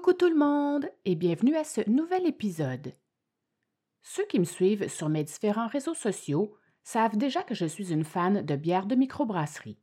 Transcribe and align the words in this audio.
Coucou 0.00 0.14
tout 0.14 0.30
le 0.30 0.38
monde 0.38 0.88
et 1.04 1.14
bienvenue 1.14 1.56
à 1.56 1.62
ce 1.62 1.86
nouvel 1.86 2.26
épisode. 2.26 2.94
Ceux 4.00 4.24
qui 4.24 4.38
me 4.38 4.46
suivent 4.46 4.88
sur 4.88 5.10
mes 5.10 5.24
différents 5.24 5.66
réseaux 5.66 5.92
sociaux 5.92 6.56
savent 6.82 7.18
déjà 7.18 7.42
que 7.42 7.54
je 7.54 7.66
suis 7.66 7.92
une 7.92 8.04
fan 8.04 8.40
de 8.40 8.56
bières 8.56 8.86
de 8.86 8.94
microbrasserie. 8.94 9.78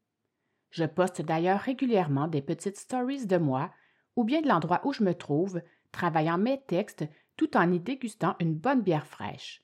Je 0.71 0.86
poste 0.86 1.21
d'ailleurs 1.21 1.59
régulièrement 1.59 2.27
des 2.27 2.41
petites 2.41 2.79
stories 2.79 3.27
de 3.27 3.38
moi 3.38 3.69
ou 4.15 4.23
bien 4.23 4.41
de 4.41 4.47
l'endroit 4.47 4.82
où 4.86 4.91
je 4.91 5.04
me 5.04 5.14
trouve, 5.14 5.61
travaillant 5.91 6.39
mes 6.39 6.63
textes 6.63 7.05
tout 7.36 7.55
en 7.55 7.71
y 7.71 7.79
dégustant 7.79 8.36
une 8.39 8.55
bonne 8.55 8.82
bière 8.82 9.05
fraîche. 9.05 9.63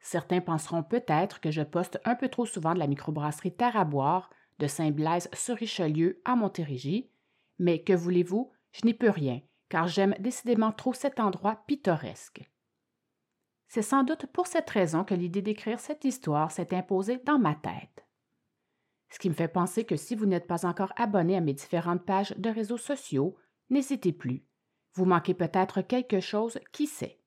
Certains 0.00 0.40
penseront 0.40 0.82
peut-être 0.82 1.42
que 1.42 1.50
je 1.50 1.60
poste 1.60 2.00
un 2.06 2.14
peu 2.14 2.30
trop 2.30 2.46
souvent 2.46 2.72
de 2.72 2.78
la 2.78 2.86
microbrasserie 2.86 3.54
Terre 3.54 3.76
à 3.76 3.84
boire 3.84 4.30
de 4.60 4.66
Saint-Blaise 4.66 5.28
sur 5.34 5.56
Richelieu 5.56 6.22
à 6.24 6.36
Montérégie, 6.36 7.10
mais 7.58 7.82
que 7.82 7.92
voulez-vous, 7.92 8.50
je 8.72 8.86
n'y 8.86 8.94
peux 8.94 9.10
rien, 9.10 9.42
car 9.74 9.88
j'aime 9.88 10.14
décidément 10.20 10.70
trop 10.70 10.92
cet 10.92 11.18
endroit 11.18 11.64
pittoresque. 11.66 12.48
C'est 13.66 13.82
sans 13.82 14.04
doute 14.04 14.26
pour 14.26 14.46
cette 14.46 14.70
raison 14.70 15.02
que 15.02 15.16
l'idée 15.16 15.42
d'écrire 15.42 15.80
cette 15.80 16.04
histoire 16.04 16.52
s'est 16.52 16.72
imposée 16.72 17.18
dans 17.24 17.40
ma 17.40 17.56
tête. 17.56 18.06
Ce 19.10 19.18
qui 19.18 19.28
me 19.28 19.34
fait 19.34 19.48
penser 19.48 19.84
que 19.84 19.96
si 19.96 20.14
vous 20.14 20.26
n'êtes 20.26 20.46
pas 20.46 20.64
encore 20.64 20.92
abonné 20.94 21.36
à 21.36 21.40
mes 21.40 21.54
différentes 21.54 22.04
pages 22.04 22.36
de 22.36 22.50
réseaux 22.50 22.78
sociaux, 22.78 23.36
n'hésitez 23.68 24.12
plus. 24.12 24.46
Vous 24.92 25.06
manquez 25.06 25.34
peut-être 25.34 25.82
quelque 25.82 26.20
chose, 26.20 26.60
qui 26.70 26.86
sait? 26.86 27.20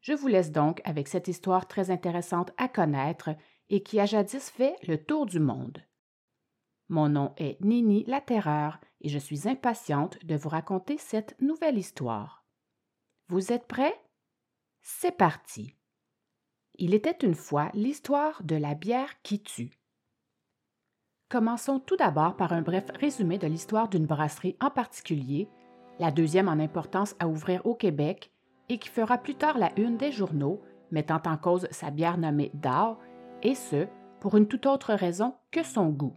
Je 0.00 0.14
vous 0.14 0.26
laisse 0.26 0.50
donc 0.50 0.80
avec 0.82 1.06
cette 1.06 1.28
histoire 1.28 1.68
très 1.68 1.92
intéressante 1.92 2.50
à 2.56 2.66
connaître 2.66 3.30
et 3.68 3.84
qui 3.84 4.00
a 4.00 4.06
jadis 4.06 4.50
fait 4.50 4.74
le 4.88 4.96
tour 4.96 5.26
du 5.26 5.38
monde. 5.38 5.84
Mon 6.88 7.08
nom 7.08 7.32
est 7.36 7.60
Nini 7.60 8.02
la 8.08 8.20
Terreur 8.20 8.80
et 9.02 9.08
je 9.08 9.18
suis 9.18 9.48
impatiente 9.48 10.24
de 10.24 10.36
vous 10.36 10.48
raconter 10.48 10.96
cette 10.96 11.38
nouvelle 11.40 11.76
histoire. 11.76 12.44
Vous 13.28 13.52
êtes 13.52 13.66
prêts? 13.66 14.00
C'est 14.80 15.16
parti. 15.16 15.76
Il 16.74 16.94
était 16.94 17.18
une 17.22 17.34
fois 17.34 17.70
l'histoire 17.74 18.42
de 18.42 18.56
la 18.56 18.74
bière 18.74 19.20
qui 19.22 19.42
tue. 19.42 19.78
Commençons 21.28 21.80
tout 21.80 21.96
d'abord 21.96 22.36
par 22.36 22.52
un 22.52 22.62
bref 22.62 22.86
résumé 22.98 23.38
de 23.38 23.46
l'histoire 23.46 23.88
d'une 23.88 24.06
brasserie 24.06 24.56
en 24.60 24.70
particulier, 24.70 25.48
la 25.98 26.10
deuxième 26.10 26.48
en 26.48 26.58
importance 26.58 27.14
à 27.18 27.28
ouvrir 27.28 27.64
au 27.66 27.74
Québec 27.74 28.32
et 28.68 28.78
qui 28.78 28.88
fera 28.88 29.18
plus 29.18 29.34
tard 29.34 29.58
la 29.58 29.72
une 29.78 29.96
des 29.96 30.12
journaux, 30.12 30.62
mettant 30.90 31.20
en 31.26 31.36
cause 31.36 31.68
sa 31.70 31.90
bière 31.90 32.18
nommée 32.18 32.50
Dao, 32.54 32.98
et 33.42 33.54
ce, 33.54 33.86
pour 34.20 34.36
une 34.36 34.46
toute 34.46 34.66
autre 34.66 34.94
raison 34.94 35.34
que 35.50 35.62
son 35.62 35.88
goût. 35.88 36.14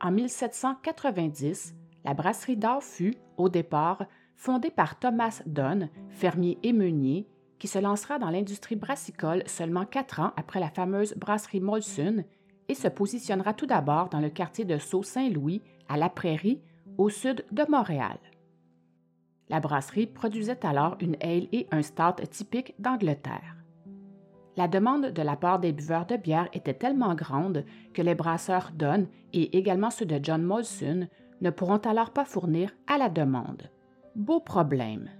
En 0.00 0.10
1790, 0.10 1.74
la 2.04 2.14
brasserie 2.14 2.56
d'Or 2.56 2.82
fut, 2.82 3.14
au 3.36 3.48
départ, 3.48 4.04
fondée 4.34 4.70
par 4.70 4.98
Thomas 4.98 5.42
Dunn, 5.46 5.88
fermier 6.10 6.58
et 6.62 6.72
meunier, 6.72 7.26
qui 7.58 7.68
se 7.68 7.78
lancera 7.78 8.18
dans 8.18 8.28
l'industrie 8.28 8.76
brassicole 8.76 9.42
seulement 9.46 9.86
quatre 9.86 10.20
ans 10.20 10.32
après 10.36 10.60
la 10.60 10.68
fameuse 10.68 11.14
brasserie 11.14 11.60
Molson 11.60 12.24
et 12.68 12.74
se 12.74 12.88
positionnera 12.88 13.54
tout 13.54 13.66
d'abord 13.66 14.10
dans 14.10 14.20
le 14.20 14.28
quartier 14.28 14.64
de 14.64 14.76
Sault-Saint-Louis, 14.76 15.62
à 15.88 15.96
la 15.96 16.10
Prairie, 16.10 16.60
au 16.98 17.08
sud 17.08 17.44
de 17.50 17.64
Montréal. 17.68 18.18
La 19.48 19.60
brasserie 19.60 20.06
produisait 20.06 20.66
alors 20.66 20.96
une 21.00 21.16
ale 21.22 21.48
et 21.52 21.66
un 21.70 21.82
stout 21.82 22.20
typique 22.30 22.74
d'Angleterre. 22.78 23.55
La 24.56 24.68
demande 24.68 25.08
de 25.08 25.22
la 25.22 25.36
part 25.36 25.58
des 25.58 25.72
buveurs 25.72 26.06
de 26.06 26.16
bière 26.16 26.48
était 26.54 26.74
tellement 26.74 27.14
grande 27.14 27.64
que 27.92 28.00
les 28.02 28.14
brasseurs 28.14 28.70
Dunn 28.74 29.06
et 29.32 29.58
également 29.58 29.90
ceux 29.90 30.06
de 30.06 30.18
John 30.22 30.42
Molson 30.42 31.08
ne 31.42 31.50
pourront 31.50 31.76
alors 31.76 32.10
pas 32.10 32.24
fournir 32.24 32.70
à 32.86 32.96
la 32.96 33.10
demande. 33.10 33.70
Beau 34.14 34.40
problème. 34.40 35.10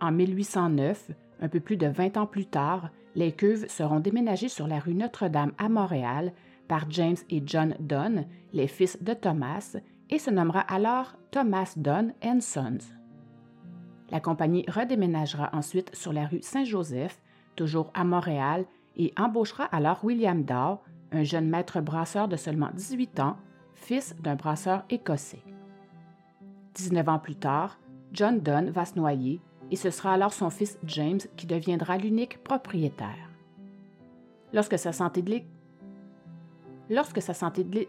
En 0.00 0.10
1809, 0.10 1.12
un 1.40 1.48
peu 1.48 1.60
plus 1.60 1.76
de 1.76 1.86
20 1.86 2.16
ans 2.16 2.26
plus 2.26 2.46
tard, 2.46 2.90
les 3.14 3.32
cuves 3.32 3.68
seront 3.68 4.00
déménagées 4.00 4.48
sur 4.48 4.66
la 4.66 4.80
rue 4.80 4.94
Notre-Dame 4.94 5.52
à 5.58 5.68
Montréal 5.68 6.32
par 6.66 6.90
James 6.90 7.16
et 7.30 7.42
John 7.46 7.74
Dunn, 7.78 8.26
les 8.52 8.66
fils 8.66 9.02
de 9.02 9.14
Thomas, 9.14 9.76
et 10.10 10.18
se 10.18 10.30
nommera 10.30 10.60
alors 10.60 11.16
Thomas 11.30 11.72
Dunn 11.76 12.12
Sons. 12.40 12.92
La 14.10 14.20
compagnie 14.20 14.64
redéménagera 14.68 15.50
ensuite 15.52 15.94
sur 15.94 16.12
la 16.12 16.26
rue 16.26 16.42
Saint-Joseph 16.42 17.20
toujours 17.58 17.90
à 17.92 18.04
Montréal, 18.04 18.64
et 18.96 19.12
embauchera 19.18 19.64
alors 19.64 20.04
William 20.04 20.44
Dow, 20.44 20.78
un 21.10 21.24
jeune 21.24 21.48
maître 21.48 21.80
brasseur 21.80 22.28
de 22.28 22.36
seulement 22.36 22.70
18 22.72 23.18
ans, 23.20 23.36
fils 23.74 24.14
d'un 24.20 24.36
brasseur 24.36 24.84
écossais. 24.90 25.42
19 26.74 27.08
ans 27.08 27.18
plus 27.18 27.34
tard, 27.34 27.78
John 28.12 28.38
Donne 28.38 28.70
va 28.70 28.84
se 28.84 28.96
noyer 28.96 29.40
et 29.70 29.76
ce 29.76 29.90
sera 29.90 30.12
alors 30.12 30.32
son 30.32 30.50
fils 30.50 30.78
James 30.84 31.20
qui 31.36 31.46
deviendra 31.46 31.98
l'unique 31.98 32.42
propriétaire. 32.42 33.28
Lorsque 34.52 34.78
sa 34.78 34.92
santé 34.92 35.22
de 35.22 35.42
Lorsque 36.88 37.18
de 37.18 37.86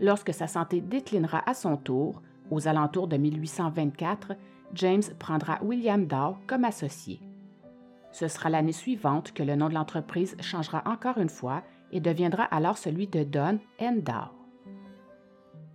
Lorsque 0.00 0.34
sa 0.34 0.46
santé 0.46 0.80
déclinera 0.80 1.42
à 1.48 1.54
son 1.54 1.76
tour, 1.76 2.22
aux 2.50 2.66
alentours 2.66 3.08
de 3.08 3.16
1824, 3.16 4.34
James 4.76 5.02
prendra 5.18 5.58
William 5.62 6.06
Dow 6.06 6.36
comme 6.46 6.64
associé. 6.64 7.20
Ce 8.12 8.28
sera 8.28 8.48
l'année 8.48 8.72
suivante 8.72 9.32
que 9.32 9.42
le 9.42 9.56
nom 9.56 9.68
de 9.68 9.74
l'entreprise 9.74 10.36
changera 10.40 10.82
encore 10.86 11.18
une 11.18 11.28
fois 11.28 11.62
et 11.92 12.00
deviendra 12.00 12.44
alors 12.44 12.78
celui 12.78 13.06
de 13.06 13.24
Dunn 13.24 13.58
Dow. 13.80 14.12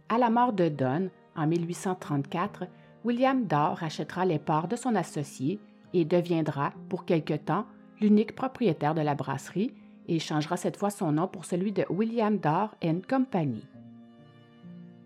À 0.09 0.17
la 0.17 0.29
mort 0.29 0.53
de 0.53 0.67
Dunn, 0.67 1.09
en 1.35 1.47
1834, 1.47 2.67
William 3.03 3.45
Dow 3.45 3.73
rachètera 3.75 4.25
les 4.25 4.39
parts 4.39 4.67
de 4.67 4.75
son 4.75 4.95
associé 4.95 5.59
et 5.93 6.05
deviendra, 6.05 6.73
pour 6.89 7.05
quelque 7.05 7.33
temps, 7.33 7.65
l'unique 7.99 8.35
propriétaire 8.35 8.93
de 8.93 9.01
la 9.01 9.15
brasserie 9.15 9.73
et 10.07 10.19
changera 10.19 10.57
cette 10.57 10.77
fois 10.77 10.89
son 10.89 11.11
nom 11.11 11.27
pour 11.27 11.45
celui 11.45 11.71
de 11.71 11.85
William 11.89 12.37
Dow 12.37 12.69
Company. 13.09 13.65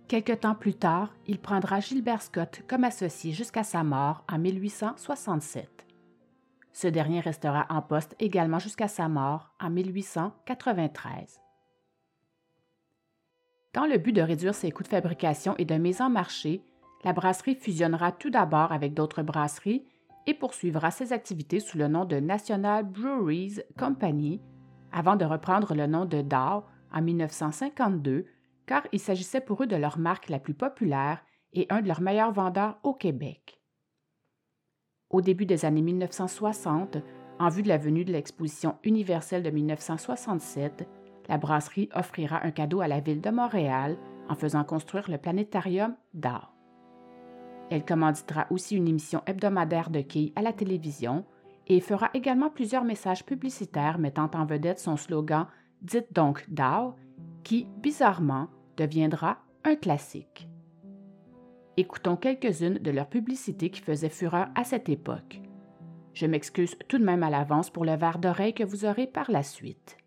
Quelque 0.07 0.33
temps 0.33 0.53
plus 0.53 0.75
tard, 0.75 1.15
il 1.25 1.39
prendra 1.39 1.79
Gilbert 1.79 2.21
Scott 2.21 2.61
comme 2.67 2.83
associé 2.83 3.31
jusqu'à 3.31 3.63
sa 3.63 3.83
mort 3.83 4.23
en 4.31 4.37
1867. 4.37 5.87
Ce 6.73 6.87
dernier 6.87 7.21
restera 7.21 7.65
en 7.69 7.81
poste 7.81 8.15
également 8.19 8.59
jusqu'à 8.59 8.87
sa 8.87 9.09
mort 9.09 9.49
en 9.59 9.71
1893. 9.71 11.39
Dans 13.73 13.87
le 13.87 13.97
but 13.97 14.13
de 14.13 14.21
réduire 14.21 14.53
ses 14.53 14.71
coûts 14.71 14.83
de 14.83 14.89
fabrication 14.89 15.55
et 15.57 15.65
de 15.65 15.75
mise 15.75 16.01
en 16.01 16.11
marché, 16.11 16.61
la 17.03 17.11
brasserie 17.11 17.55
fusionnera 17.55 18.11
tout 18.11 18.29
d'abord 18.29 18.71
avec 18.71 18.93
d'autres 18.93 19.23
brasseries 19.23 19.85
et 20.27 20.35
poursuivra 20.35 20.91
ses 20.91 21.13
activités 21.13 21.59
sous 21.59 21.79
le 21.79 21.87
nom 21.87 22.05
de 22.05 22.17
National 22.17 22.83
Breweries 22.83 23.61
Company 23.77 24.39
avant 24.91 25.15
de 25.15 25.25
reprendre 25.25 25.73
le 25.73 25.87
nom 25.87 26.05
de 26.05 26.21
Dow 26.21 26.63
en 26.93 27.01
1952 27.01 28.27
car 28.65 28.83
il 28.91 28.99
s'agissait 28.99 29.41
pour 29.41 29.63
eux 29.63 29.67
de 29.67 29.75
leur 29.75 29.97
marque 29.97 30.29
la 30.29 30.39
plus 30.39 30.53
populaire 30.53 31.23
et 31.53 31.67
un 31.69 31.81
de 31.81 31.87
leurs 31.87 32.01
meilleurs 32.01 32.31
vendeurs 32.31 32.77
au 32.83 32.93
Québec. 32.93 33.59
Au 35.09 35.21
début 35.21 35.45
des 35.45 35.65
années 35.65 35.81
1960, 35.81 36.97
en 37.39 37.49
vue 37.49 37.63
de 37.63 37.67
la 37.67 37.77
venue 37.77 38.05
de 38.05 38.11
l'exposition 38.11 38.77
universelle 38.83 39.43
de 39.43 39.49
1967, 39.49 40.87
la 41.27 41.37
brasserie 41.37 41.89
offrira 41.93 42.45
un 42.45 42.51
cadeau 42.51 42.81
à 42.81 42.87
la 42.87 42.99
ville 42.99 43.21
de 43.21 43.29
Montréal 43.29 43.97
en 44.29 44.35
faisant 44.35 44.63
construire 44.63 45.09
le 45.09 45.17
planétarium 45.17 45.95
d'art. 46.13 46.53
Elle 47.69 47.85
commanditera 47.85 48.47
aussi 48.51 48.75
une 48.75 48.87
émission 48.87 49.21
hebdomadaire 49.25 49.89
de 49.89 50.01
quilles 50.01 50.33
à 50.35 50.41
la 50.41 50.53
télévision 50.53 51.25
et 51.67 51.79
fera 51.79 52.09
également 52.13 52.49
plusieurs 52.49 52.83
messages 52.83 53.25
publicitaires 53.25 53.97
mettant 53.97 54.29
en 54.33 54.45
vedette 54.45 54.79
son 54.79 54.97
slogan 54.97 55.47
Dites 55.81 56.13
donc 56.13 56.45
Dow, 56.49 56.95
qui, 57.45 57.67
bizarrement, 57.77 58.49
deviendra 58.75 59.37
un 59.63 59.75
classique. 59.75 60.49
Écoutons 61.77 62.17
quelques-unes 62.17 62.79
de 62.79 62.91
leurs 62.91 63.07
publicités 63.07 63.69
qui 63.69 63.81
faisaient 63.81 64.09
fureur 64.09 64.47
à 64.55 64.63
cette 64.63 64.89
époque. 64.89 65.41
Je 66.13 66.25
m'excuse 66.25 66.75
tout 66.87 66.97
de 66.97 67.05
même 67.05 67.21
à 67.21 67.29
l'avance 67.29 67.69
pour 67.69 67.85
le 67.85 67.95
verre 67.95 68.17
d'oreille 68.17 68.55
que 68.55 68.63
vous 68.63 68.85
aurez 68.85 69.05
par 69.05 69.29
la 69.29 69.43
suite. 69.43 69.97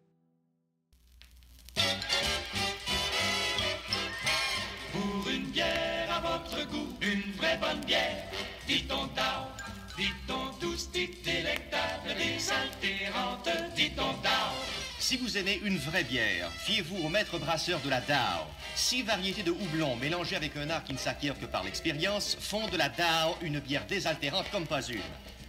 Si 15.09 15.17
vous 15.17 15.39
aimez 15.39 15.59
une 15.65 15.79
vraie 15.79 16.05
bière, 16.05 16.51
fiez-vous 16.59 16.99
au 16.99 17.09
maître 17.09 17.39
brasseur 17.39 17.81
de 17.81 17.89
la 17.89 18.03
DAO. 18.03 18.45
Six 18.75 19.05
variétés 19.05 19.43
de 19.43 19.53
houblon 19.53 19.97
mélangées 19.97 20.37
avec 20.37 20.55
un 20.55 20.69
art 20.69 20.85
qui 20.85 20.93
ne 20.93 20.99
s'acquiert 20.99 21.41
que 21.41 21.47
par 21.47 21.65
l'expérience 21.65 22.37
font 22.39 22.69
de 22.69 22.77
la 22.77 22.91
DAO 22.91 23.39
une 23.41 23.59
bière 23.59 23.87
désaltérante 23.87 24.51
comme 24.53 24.67
pas 24.67 24.83
une. 24.83 25.01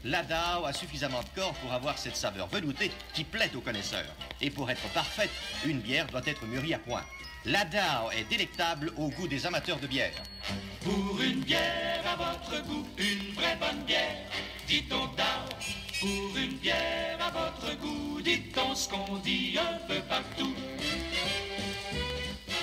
La 0.06 0.24
DAO 0.24 0.64
a 0.64 0.72
suffisamment 0.72 1.20
de 1.20 1.42
corps 1.42 1.56
pour 1.56 1.74
avoir 1.74 1.98
cette 1.98 2.16
saveur 2.16 2.48
veloutée 2.48 2.90
qui 3.14 3.26
plaît 3.26 3.52
aux 3.54 3.60
connaisseurs. 3.60 4.16
Et 4.40 4.50
pour 4.50 4.72
être 4.72 4.88
parfaite, 4.94 5.30
une 5.66 5.82
bière 5.82 6.08
doit 6.08 6.26
être 6.26 6.46
mûrie 6.46 6.74
à 6.74 6.80
point. 6.80 7.04
La 7.44 7.66
DAO 7.66 8.12
est 8.12 8.30
délectable 8.30 8.94
au 8.96 9.10
goût 9.10 9.28
des 9.28 9.46
amateurs 9.46 9.82
de 9.82 9.88
bière. 9.88 10.24
Pour 10.86 11.20
une 11.22 11.42
bière 11.42 12.06
à 12.08 12.16
votre 12.16 12.66
goût, 12.66 12.88
une 12.98 13.34
vraie 13.34 13.58
bonne 13.58 13.84
bière, 13.84 14.26
dit-on 14.70 15.08
DAO. 15.18 15.89
Pour 16.00 16.38
une 16.38 16.54
bière 16.60 17.18
à 17.20 17.30
votre 17.30 17.78
goût, 17.78 18.22
dit-on 18.22 18.74
ce 18.74 18.88
qu'on 18.88 19.18
dit 19.18 19.58
un 19.60 19.86
peu 19.86 20.00
partout. 20.08 20.56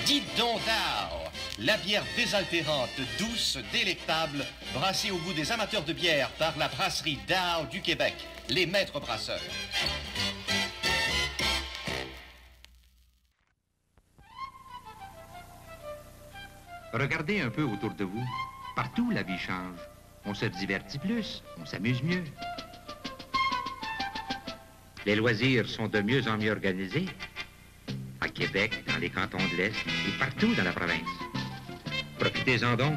Dites 0.07 0.35
donc 0.35 0.59
DAO, 0.65 1.19
la 1.59 1.77
bière 1.77 2.03
désaltérante, 2.15 2.89
douce, 3.19 3.59
délectable, 3.71 4.43
brassée 4.73 5.11
au 5.11 5.17
goût 5.17 5.33
des 5.33 5.51
amateurs 5.51 5.83
de 5.83 5.93
bière 5.93 6.31
par 6.39 6.57
la 6.57 6.67
brasserie 6.67 7.19
DAO 7.27 7.67
du 7.67 7.81
Québec, 7.81 8.15
les 8.49 8.65
maîtres 8.65 8.99
brasseurs. 8.99 9.39
Regardez 16.91 17.41
un 17.41 17.49
peu 17.51 17.63
autour 17.63 17.93
de 17.93 18.03
vous. 18.03 18.25
Partout, 18.75 19.11
la 19.11 19.21
vie 19.21 19.37
change. 19.37 19.79
On 20.25 20.33
se 20.33 20.45
divertit 20.45 20.97
plus, 20.97 21.43
on 21.61 21.65
s'amuse 21.67 22.01
mieux. 22.01 22.23
Les 25.07 25.15
loisirs 25.15 25.69
sont 25.69 25.87
de 25.87 26.01
mieux 26.01 26.27
en 26.27 26.37
mieux 26.37 26.51
organisés. 26.51 27.05
À 28.19 28.27
Québec, 28.27 28.83
dans 28.89 28.97
les 28.97 29.09
cantons 29.09 29.37
de 29.37 29.55
l'Est 29.55 29.73
et 30.05 30.11
partout 30.19 30.53
dans 30.53 30.65
la 30.65 30.73
province. 30.73 30.99
Profitez-en 32.19 32.75
donc. 32.75 32.93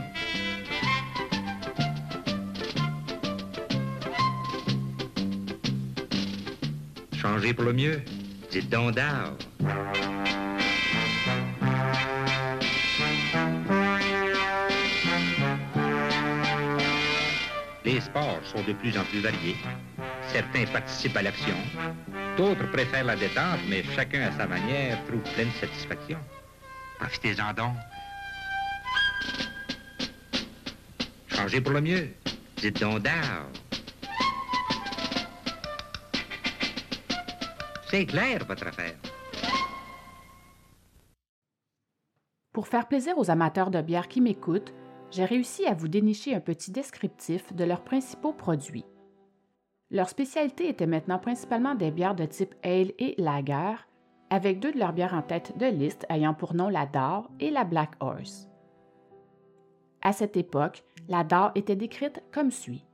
Changez 7.17 7.55
pour 7.55 7.67
le 7.67 7.75
mieux. 7.75 8.03
Dites 8.51 8.69
donc 8.69 8.97
d'art. 8.97 9.37
Les 17.85 18.01
sports 18.01 18.41
sont 18.43 18.65
de 18.65 18.73
plus 18.73 18.99
en 18.99 19.05
plus 19.05 19.21
variés. 19.21 19.57
Certains 20.33 20.65
participent 20.73 21.17
à 21.17 21.23
l'action, 21.23 21.57
d'autres 22.37 22.71
préfèrent 22.71 23.05
la 23.05 23.17
détente, 23.17 23.61
mais 23.69 23.83
chacun 23.83 24.23
à 24.23 24.33
sa 24.33 24.47
manière 24.47 25.05
trouve 25.07 25.23
pleine 25.35 25.51
satisfaction. 25.61 26.19
Profitez-en 26.99 27.53
donc. 27.53 27.75
Changez 31.29 31.61
pour 31.61 31.73
le 31.73 31.81
mieux. 31.81 32.11
Dites 32.57 32.81
donc 32.81 33.01
d'art. 33.03 33.49
C'est 37.91 38.07
clair, 38.07 38.45
votre 38.47 38.69
affaire. 38.69 38.95
Pour 42.53 42.69
faire 42.69 42.87
plaisir 42.87 43.19
aux 43.19 43.31
amateurs 43.31 43.71
de 43.71 43.81
bière 43.81 44.07
qui 44.07 44.21
m'écoutent, 44.21 44.73
j'ai 45.11 45.25
réussi 45.25 45.67
à 45.67 45.75
vous 45.75 45.89
dénicher 45.89 46.37
un 46.37 46.41
petit 46.41 46.71
descriptif 46.71 47.53
de 47.53 47.65
leurs 47.65 47.83
principaux 47.83 48.33
produits. 48.33 48.85
Leur 49.91 50.09
spécialité 50.09 50.69
était 50.69 50.87
maintenant 50.87 51.19
principalement 51.19 51.75
des 51.75 51.91
bières 51.91 52.15
de 52.15 52.25
type 52.25 52.55
ale 52.63 52.93
et 52.99 53.15
lager, 53.19 53.75
avec 54.31 54.61
deux 54.61 54.73
de 54.73 54.79
leurs 54.79 54.93
bières 54.93 55.15
en 55.15 55.23
tête 55.23 55.59
de 55.59 55.67
liste 55.67 56.07
ayant 56.09 56.35
pour 56.35 56.55
nom 56.55 56.69
la 56.69 56.87
Dar 56.87 57.29
et 57.41 57.51
la 57.51 57.65
Black 57.65 57.91
Horse. 57.99 58.49
À 60.03 60.13
cette 60.13 60.37
époque, 60.37 60.85
la 61.09 61.25
Dar 61.25 61.51
était 61.57 61.75
décrite 61.75 62.23
comme 62.31 62.53
suit. 62.53 62.87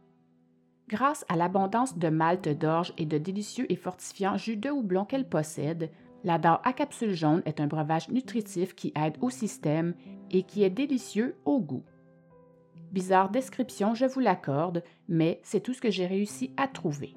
Grâce 0.88 1.24
à 1.28 1.36
l'abondance 1.36 1.98
de 1.98 2.08
malt 2.08 2.48
d'orge 2.48 2.94
et 2.96 3.04
de 3.04 3.18
délicieux 3.18 3.70
et 3.70 3.76
fortifiants 3.76 4.38
jus 4.38 4.56
de 4.56 4.70
houblon 4.70 5.04
qu'elle 5.04 5.28
possède, 5.28 5.90
la 6.24 6.38
Dar 6.38 6.62
à 6.64 6.72
capsule 6.72 7.12
jaune 7.12 7.42
est 7.44 7.60
un 7.60 7.66
breuvage 7.66 8.08
nutritif 8.08 8.74
qui 8.74 8.92
aide 8.96 9.18
au 9.20 9.28
système 9.28 9.94
et 10.30 10.44
qui 10.44 10.62
est 10.62 10.70
délicieux 10.70 11.36
au 11.44 11.60
goût. 11.60 11.84
Bizarre 12.92 13.30
description, 13.30 13.94
je 13.94 14.06
vous 14.06 14.20
l'accorde, 14.20 14.82
mais 15.08 15.40
c'est 15.42 15.60
tout 15.60 15.74
ce 15.74 15.80
que 15.80 15.90
j'ai 15.90 16.06
réussi 16.06 16.52
à 16.56 16.68
trouver. 16.68 17.14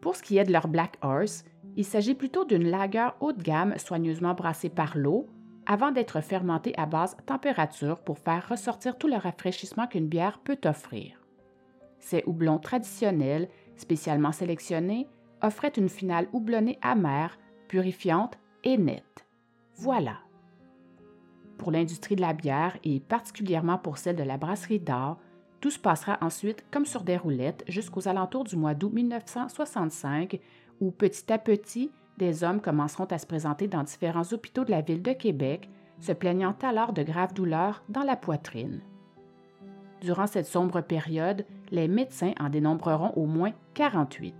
Pour 0.00 0.16
ce 0.16 0.22
qui 0.22 0.38
est 0.38 0.44
de 0.44 0.52
leur 0.52 0.68
Black 0.68 0.98
Horse, 1.02 1.44
il 1.76 1.84
s'agit 1.84 2.14
plutôt 2.14 2.44
d'une 2.44 2.68
lager 2.68 3.08
haut 3.20 3.32
de 3.32 3.42
gamme 3.42 3.76
soigneusement 3.78 4.34
brassée 4.34 4.68
par 4.68 4.96
l'eau 4.96 5.26
avant 5.66 5.90
d'être 5.90 6.20
fermentée 6.20 6.74
à 6.78 6.86
basse 6.86 7.16
température 7.26 8.00
pour 8.00 8.18
faire 8.18 8.48
ressortir 8.48 8.96
tout 8.98 9.08
le 9.08 9.16
rafraîchissement 9.16 9.86
qu'une 9.86 10.06
bière 10.06 10.38
peut 10.38 10.60
offrir. 10.64 11.20
Ces 11.98 12.22
houblons 12.26 12.58
traditionnels, 12.58 13.48
spécialement 13.76 14.32
sélectionnés, 14.32 15.08
offraient 15.42 15.72
une 15.76 15.88
finale 15.88 16.28
houblonnée 16.32 16.78
amère, 16.82 17.38
purifiante 17.68 18.38
et 18.64 18.78
nette. 18.78 19.26
Voilà. 19.74 20.18
Pour 21.58 21.70
l'industrie 21.70 22.16
de 22.16 22.20
la 22.20 22.32
bière 22.32 22.76
et 22.84 23.00
particulièrement 23.00 23.78
pour 23.78 23.98
celle 23.98 24.16
de 24.16 24.22
la 24.22 24.36
brasserie 24.36 24.78
d'art, 24.80 25.18
tout 25.60 25.70
se 25.70 25.78
passera 25.78 26.18
ensuite 26.20 26.64
comme 26.70 26.84
sur 26.86 27.02
des 27.02 27.16
roulettes 27.16 27.64
jusqu'aux 27.66 28.08
alentours 28.08 28.44
du 28.44 28.56
mois 28.56 28.74
d'août 28.74 28.92
1965, 28.92 30.38
où 30.80 30.90
petit 30.90 31.32
à 31.32 31.38
petit, 31.38 31.90
des 32.18 32.44
hommes 32.44 32.60
commenceront 32.60 33.06
à 33.06 33.18
se 33.18 33.26
présenter 33.26 33.68
dans 33.68 33.82
différents 33.82 34.32
hôpitaux 34.32 34.64
de 34.64 34.70
la 34.70 34.82
ville 34.82 35.02
de 35.02 35.12
Québec, 35.12 35.68
se 36.00 36.12
plaignant 36.12 36.54
alors 36.62 36.92
de 36.92 37.02
graves 37.02 37.34
douleurs 37.34 37.82
dans 37.88 38.02
la 38.02 38.16
poitrine. 38.16 38.80
Durant 40.02 40.26
cette 40.26 40.46
sombre 40.46 40.82
période, 40.82 41.46
les 41.70 41.88
médecins 41.88 42.32
en 42.38 42.50
dénombreront 42.50 43.12
au 43.16 43.24
moins 43.24 43.52
48. 43.74 44.34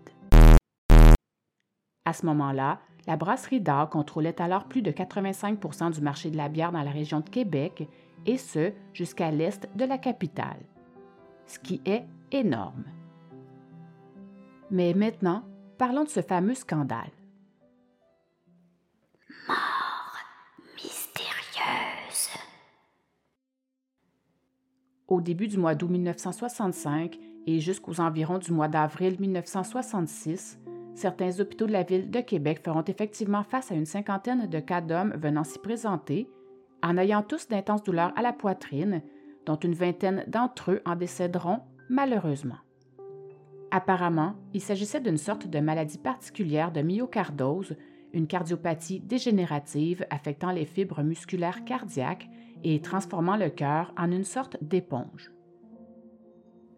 À 2.04 2.12
ce 2.12 2.26
moment-là, 2.26 2.78
la 3.06 3.17
brasserie 3.17 3.61
d'art 3.61 3.88
contrôlait 3.88 4.41
alors 4.41 4.64
plus 4.64 4.82
de 4.82 4.91
85% 4.91 5.93
du 5.93 6.00
marché 6.00 6.31
de 6.31 6.37
la 6.37 6.49
bière 6.49 6.73
dans 6.73 6.82
la 6.82 6.91
région 6.91 7.20
de 7.20 7.29
Québec, 7.29 7.88
et 8.26 8.38
ce, 8.38 8.73
jusqu'à 8.93 9.31
l'est 9.31 9.69
de 9.76 9.85
la 9.85 9.99
capitale. 9.99 10.61
Ce 11.47 11.58
qui 11.58 11.81
est 11.85 12.05
énorme. 12.32 12.85
Mais 14.70 14.94
maintenant, 14.94 15.44
parlons 15.79 16.03
de 16.03 16.08
ce 16.08 16.23
fameux 16.23 16.55
scandale. 16.55 17.12
Mort 19.47 20.17
mystérieuse. 20.75 22.31
Au 25.06 25.20
début 25.20 25.46
du 25.46 25.56
mois 25.56 25.77
d'août 25.77 25.91
1965 25.91 27.17
et 27.46 27.60
jusqu'aux 27.60 28.01
environs 28.01 28.39
du 28.39 28.51
mois 28.51 28.67
d'avril 28.67 29.17
1966, 29.20 30.58
certains 30.96 31.41
hôpitaux 31.41 31.67
de 31.67 31.72
la 31.72 31.82
ville 31.82 32.10
de 32.10 32.20
Québec 32.20 32.60
feront 32.65 32.84
effectivement 32.84 33.43
face 33.43 33.70
à 33.70 33.74
une 33.74 33.86
cinquantaine 33.86 34.46
de 34.46 34.60
cas 34.60 34.81
d'hommes 34.81 35.15
venant 35.17 35.44
s'y 35.44 35.58
présenter, 35.58 36.29
en 36.82 36.96
ayant 36.96 37.22
tous 37.22 37.48
d'intenses 37.48 37.82
douleurs 37.82 38.12
à 38.17 38.22
la 38.22 38.32
poitrine, 38.32 39.03
dont 39.44 39.56
une 39.56 39.74
vingtaine 39.74 40.24
d'entre 40.26 40.72
eux 40.72 40.82
en 40.84 40.96
décéderont 40.96 41.60
malheureusement. 41.88 42.56
Apparemment, 43.70 44.34
il 44.55 44.60
s'agissait 44.60 45.00
d'une 45.00 45.17
sorte 45.17 45.46
de 45.46 45.58
maladie 45.58 45.98
particulière 45.98 46.72
de 46.72 46.82
myocardose, 46.82 47.76
une 48.12 48.26
cardiopathie 48.26 49.00
dégénérative 49.00 50.06
affectant 50.10 50.50
les 50.50 50.65
fibres 50.65 51.03
musculaires 51.03 51.65
cardiaques 51.65 52.29
et 52.65 52.81
transformant 52.81 53.36
le 53.36 53.50
cœur 53.50 53.93
en 53.98 54.10
une 54.10 54.24
sorte 54.24 54.56
d'éponge. 54.62 55.31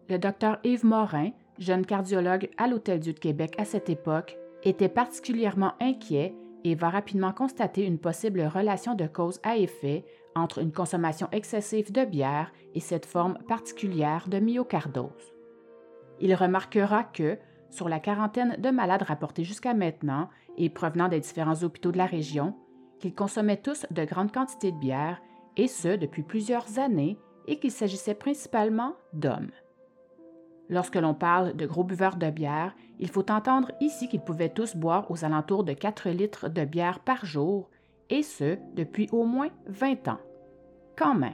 Le 0.09 0.17
docteur 0.17 0.59
Yves 0.63 0.85
Morin, 0.85 1.31
jeune 1.59 1.85
cardiologue 1.85 2.49
à 2.57 2.67
l'Hôtel-Dieu 2.67 3.13
de 3.13 3.19
Québec 3.19 3.53
à 3.57 3.65
cette 3.65 3.89
époque, 3.89 4.37
était 4.63 4.89
particulièrement 4.89 5.73
inquiet 5.79 6.35
et 6.63 6.75
va 6.75 6.89
rapidement 6.89 7.31
constater 7.31 7.85
une 7.85 7.99
possible 7.99 8.41
relation 8.41 8.95
de 8.95 9.07
cause 9.07 9.39
à 9.43 9.57
effet 9.57 10.03
entre 10.35 10.59
une 10.59 10.71
consommation 10.71 11.27
excessive 11.31 11.91
de 11.91 12.05
bière 12.05 12.51
et 12.75 12.79
cette 12.79 13.05
forme 13.05 13.37
particulière 13.47 14.27
de 14.27 14.39
myocardose. 14.39 15.33
Il 16.19 16.33
remarquera 16.35 17.03
que, 17.03 17.37
sur 17.69 17.87
la 17.87 17.99
quarantaine 17.99 18.57
de 18.59 18.69
malades 18.69 19.03
rapportés 19.03 19.43
jusqu'à 19.43 19.73
maintenant 19.73 20.29
et 20.57 20.69
provenant 20.69 21.07
des 21.07 21.19
différents 21.19 21.63
hôpitaux 21.63 21.91
de 21.91 21.97
la 21.97 22.05
région, 22.05 22.55
qu'ils 22.99 23.15
consommaient 23.15 23.61
tous 23.61 23.85
de 23.91 24.03
grandes 24.03 24.31
quantités 24.31 24.71
de 24.71 24.79
bière, 24.79 25.21
et 25.55 25.67
ce 25.67 25.95
depuis 25.95 26.23
plusieurs 26.23 26.79
années, 26.79 27.17
et 27.47 27.59
qu'il 27.59 27.71
s'agissait 27.71 28.15
principalement 28.15 28.95
d'hommes. 29.13 29.51
Lorsque 30.69 30.95
l'on 30.95 31.15
parle 31.15 31.55
de 31.55 31.65
gros 31.65 31.83
buveurs 31.83 32.15
de 32.15 32.29
bière, 32.29 32.75
il 32.99 33.09
faut 33.09 33.29
entendre 33.31 33.71
ici 33.81 34.07
qu'ils 34.07 34.21
pouvaient 34.21 34.49
tous 34.49 34.75
boire 34.75 35.09
aux 35.09 35.25
alentours 35.25 35.63
de 35.63 35.73
4 35.73 36.09
litres 36.09 36.47
de 36.47 36.63
bière 36.63 36.99
par 36.99 37.25
jour, 37.25 37.69
et 38.11 38.23
ce, 38.23 38.57
depuis 38.75 39.09
au 39.11 39.25
moins 39.25 39.49
20 39.67 40.07
ans. 40.07 40.19
Quand 40.95 41.15
même. 41.15 41.31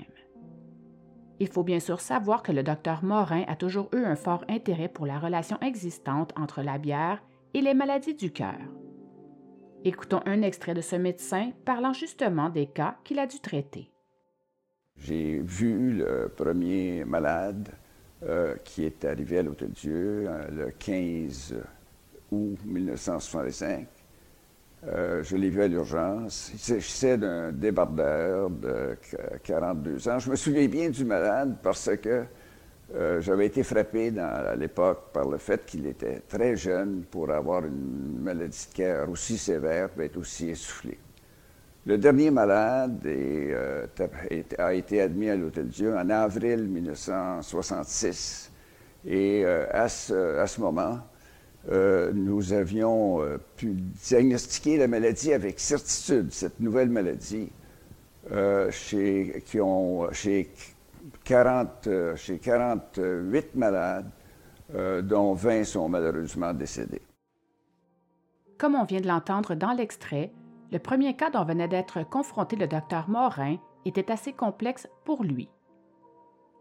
Il 1.39 1.47
faut 1.49 1.63
bien 1.63 1.81
sûr 1.81 1.99
savoir 1.99 2.43
que 2.43 2.53
le 2.53 2.63
docteur 2.63 3.03
Morin 3.03 3.43
a 3.47 3.57
toujours 3.57 3.89
eu 3.93 4.05
un 4.05 4.15
fort 4.15 4.45
intérêt 4.47 4.87
pour 4.87 5.05
la 5.05 5.19
relation 5.19 5.59
existante 5.59 6.31
entre 6.37 6.61
la 6.61 6.77
bière 6.77 7.21
et 7.53 7.61
les 7.61 7.73
maladies 7.73 8.15
du 8.15 8.31
cœur. 8.31 8.59
Écoutons 9.83 10.21
un 10.25 10.41
extrait 10.41 10.73
de 10.73 10.81
ce 10.81 10.95
médecin 10.95 11.51
parlant 11.65 11.93
justement 11.93 12.49
des 12.49 12.67
cas 12.67 12.95
qu'il 13.03 13.19
a 13.19 13.27
dû 13.27 13.39
traiter. 13.39 13.91
J'ai 14.95 15.41
vu 15.41 15.91
le 15.91 16.31
premier 16.35 17.03
malade 17.03 17.69
euh, 18.23 18.55
qui 18.63 18.85
est 18.85 19.03
arrivé 19.03 19.39
à 19.39 19.43
l'Hôtel-Dieu 19.43 20.25
euh, 20.25 20.47
le 20.49 20.71
15 20.71 21.53
août 22.31 22.57
1965. 22.63 23.87
Euh, 24.87 25.21
je 25.21 25.35
l'ai 25.35 25.49
vu 25.49 25.61
à 25.61 25.67
l'urgence. 25.67 26.49
Il 26.53 26.59
s'agissait 26.59 27.17
d'un 27.17 27.51
débardeur 27.51 28.49
de 28.49 28.97
42 29.43 30.07
ans. 30.07 30.19
Je 30.19 30.31
me 30.31 30.37
souviens 30.37 30.65
bien 30.67 30.89
du 30.89 31.03
malade 31.03 31.57
parce 31.61 31.91
que 31.97 32.23
j'avais 33.19 33.47
été 33.47 33.63
frappé 33.63 34.17
à 34.17 34.55
l'époque 34.55 35.11
par 35.11 35.27
le 35.27 35.37
fait 35.37 35.65
qu'il 35.65 35.85
était 35.85 36.21
très 36.27 36.55
jeune 36.55 37.03
pour 37.11 37.29
avoir 37.31 37.65
une 37.65 38.19
maladie 38.21 38.67
de 38.71 38.75
cœur 38.77 39.09
aussi 39.09 39.37
sévère 39.37 39.89
et 39.99 40.05
être 40.05 40.17
aussi 40.17 40.49
essoufflé. 40.49 40.97
Le 41.85 41.97
dernier 41.97 42.31
malade 42.31 42.99
euh, 43.05 43.85
a 44.57 44.73
été 44.73 45.01
admis 45.01 45.29
à 45.29 45.35
l'Hôtel 45.35 45.67
Dieu 45.67 45.95
en 45.95 46.09
avril 46.09 46.67
1966. 46.67 48.51
Et 49.05 49.45
à 49.45 49.87
ce 49.87 50.59
moment, 50.59 50.99
euh, 51.71 52.11
nous 52.13 52.53
avions 52.53 53.21
euh, 53.21 53.37
pu 53.55 53.73
diagnostiquer 53.73 54.77
la 54.77 54.87
maladie 54.87 55.33
avec 55.33 55.59
certitude, 55.59 56.31
cette 56.31 56.59
nouvelle 56.59 56.89
maladie, 56.89 57.49
euh, 58.31 58.69
chez, 58.69 59.43
qui 59.47 59.59
ont, 59.59 60.11
chez, 60.11 60.51
40, 61.23 61.89
chez 62.15 62.37
48 62.37 63.55
malades, 63.55 64.09
dont 65.03 65.33
20 65.33 65.63
sont 65.63 65.87
malheureusement 65.87 66.51
décédés. 66.51 67.01
Comme 68.57 68.73
on 68.73 68.83
vient 68.83 68.99
de 68.99 69.07
l'entendre 69.07 69.53
dans 69.53 69.73
l'extrait, 69.73 70.31
le 70.75 70.79
premier 70.79 71.15
cas 71.15 71.29
dont 71.29 71.45
venait 71.45 71.69
d'être 71.69 72.03
confronté 72.03 72.57
le 72.57 72.67
docteur 72.67 73.07
Morin 73.07 73.55
était 73.85 74.11
assez 74.11 74.33
complexe 74.33 74.89
pour 75.05 75.23
lui. 75.23 75.47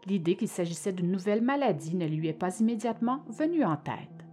L'idée 0.07 0.37
qu'il 0.37 0.47
s'agissait 0.47 0.93
d'une 0.93 1.11
nouvelle 1.11 1.43
maladie 1.43 1.97
ne 1.97 2.07
lui 2.07 2.29
est 2.29 2.33
pas 2.33 2.61
immédiatement 2.61 3.25
venue 3.27 3.65
en 3.65 3.75
tête. 3.75 4.25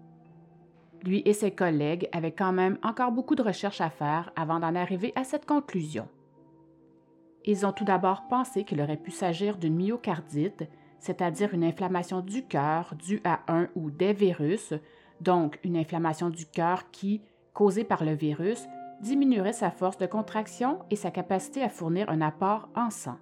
Lui 1.02 1.24
et 1.26 1.34
ses 1.34 1.50
collègues 1.50 2.08
avaient 2.12 2.32
quand 2.32 2.52
même 2.52 2.78
encore 2.84 3.12
beaucoup 3.12 3.34
de 3.34 3.42
recherches 3.42 3.82
à 3.82 3.90
faire 3.90 4.32
avant 4.36 4.60
d'en 4.60 4.76
arriver 4.76 5.14
à 5.16 5.24
cette 5.24 5.48
conclusion. 5.48 6.08
Ils 7.46 7.66
ont 7.66 7.72
tout 7.72 7.84
d'abord 7.84 8.28
pensé 8.28 8.66
qu'il 8.66 8.82
aurait 8.82 8.98
pu 8.98 9.10
s'agir 9.10 9.58
d'une 9.58 9.78
myocardite, 9.78 10.70
c'est-à-dire 11.00 11.56
une 11.56 11.64
inflammation 11.64 12.22
du 12.22 12.46
cœur 12.46 12.94
due 13.04 13.22
à 13.24 13.40
un 13.48 13.68
ou 13.74 13.90
des 13.90 14.14
virus, 14.14 14.76
donc 15.22 15.58
une 15.64 15.76
inflammation 15.76 16.30
du 16.30 16.46
cœur 16.46 16.92
qui, 16.92 17.24
causée 17.56 17.84
par 17.84 18.06
le 18.06 18.14
virus, 18.14 18.68
diminuerait 19.02 19.54
sa 19.54 19.72
force 19.72 19.98
de 19.98 20.06
contraction 20.06 20.80
et 20.90 20.96
sa 20.96 21.12
capacité 21.12 21.62
à 21.64 21.70
fournir 21.70 22.10
un 22.10 22.22
apport 22.22 22.70
en 22.76 22.90
sang. 22.90 23.18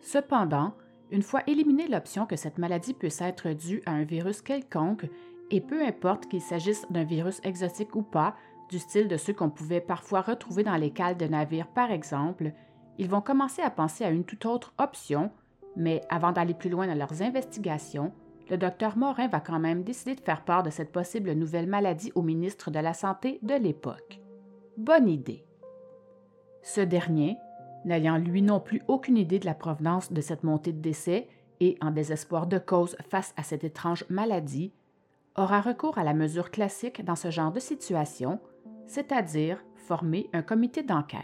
Cependant, 0.00 0.74
une 1.10 1.22
fois 1.22 1.42
éliminée 1.46 1.88
l'option 1.88 2.26
que 2.26 2.36
cette 2.36 2.58
maladie 2.58 2.94
puisse 2.94 3.20
être 3.20 3.50
due 3.50 3.82
à 3.86 3.92
un 3.92 4.04
virus 4.04 4.42
quelconque, 4.42 5.06
et 5.50 5.60
peu 5.60 5.84
importe 5.84 6.26
qu'il 6.26 6.40
s'agisse 6.40 6.86
d'un 6.90 7.04
virus 7.04 7.40
exotique 7.44 7.94
ou 7.94 8.02
pas, 8.02 8.34
du 8.70 8.78
style 8.78 9.08
de 9.08 9.18
ceux 9.18 9.34
qu'on 9.34 9.50
pouvait 9.50 9.80
parfois 9.80 10.22
retrouver 10.22 10.62
dans 10.64 10.76
les 10.76 10.90
cales 10.90 11.18
de 11.18 11.26
navires 11.26 11.68
par 11.68 11.90
exemple, 11.90 12.52
ils 12.98 13.08
vont 13.08 13.20
commencer 13.20 13.62
à 13.62 13.70
penser 13.70 14.04
à 14.04 14.10
une 14.10 14.24
toute 14.24 14.46
autre 14.46 14.72
option, 14.78 15.30
mais 15.76 16.00
avant 16.08 16.32
d'aller 16.32 16.54
plus 16.54 16.70
loin 16.70 16.86
dans 16.86 16.94
leurs 16.94 17.22
investigations, 17.22 18.12
le 18.50 18.56
docteur 18.56 18.96
Morin 18.96 19.28
va 19.28 19.40
quand 19.40 19.58
même 19.58 19.82
décider 19.82 20.14
de 20.14 20.20
faire 20.20 20.44
part 20.44 20.62
de 20.62 20.70
cette 20.70 20.92
possible 20.92 21.32
nouvelle 21.32 21.66
maladie 21.66 22.12
au 22.14 22.22
ministre 22.22 22.70
de 22.70 22.78
la 22.78 22.94
Santé 22.94 23.38
de 23.42 23.54
l'époque. 23.54 24.21
Bonne 24.78 25.10
idée. 25.10 25.44
Ce 26.62 26.80
dernier, 26.80 27.36
n'ayant 27.84 28.16
lui 28.16 28.40
non 28.40 28.58
plus 28.58 28.80
aucune 28.88 29.18
idée 29.18 29.38
de 29.38 29.44
la 29.44 29.54
provenance 29.54 30.10
de 30.12 30.20
cette 30.22 30.44
montée 30.44 30.72
de 30.72 30.80
décès 30.80 31.28
et 31.60 31.76
en 31.82 31.90
désespoir 31.90 32.46
de 32.46 32.56
cause 32.56 32.96
face 33.10 33.34
à 33.36 33.42
cette 33.42 33.64
étrange 33.64 34.06
maladie, 34.08 34.72
aura 35.36 35.60
recours 35.60 35.98
à 35.98 36.04
la 36.04 36.14
mesure 36.14 36.50
classique 36.50 37.04
dans 37.04 37.16
ce 37.16 37.30
genre 37.30 37.52
de 37.52 37.60
situation, 37.60 38.40
c'est-à-dire 38.86 39.62
former 39.76 40.30
un 40.32 40.42
comité 40.42 40.82
d'enquête. 40.82 41.20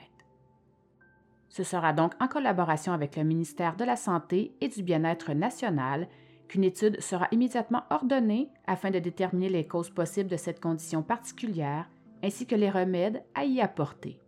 Ce 1.48 1.64
sera 1.64 1.94
donc 1.94 2.12
en 2.20 2.28
collaboration 2.28 2.92
avec 2.92 3.16
le 3.16 3.24
ministère 3.24 3.76
de 3.76 3.84
la 3.84 3.96
Santé 3.96 4.54
et 4.60 4.68
du 4.68 4.82
Bien-être 4.82 5.32
national 5.32 6.06
qu'une 6.48 6.64
étude 6.64 7.00
sera 7.00 7.28
immédiatement 7.30 7.84
ordonnée 7.88 8.50
afin 8.66 8.90
de 8.90 8.98
déterminer 8.98 9.48
les 9.48 9.66
causes 9.66 9.90
possibles 9.90 10.30
de 10.30 10.36
cette 10.36 10.60
condition 10.60 11.02
particulière 11.02 11.88
ainsi 12.22 12.46
que 12.46 12.54
les 12.54 12.70
remèdes 12.70 13.22
à 13.34 13.44
y 13.44 13.60
apporter. 13.60 14.18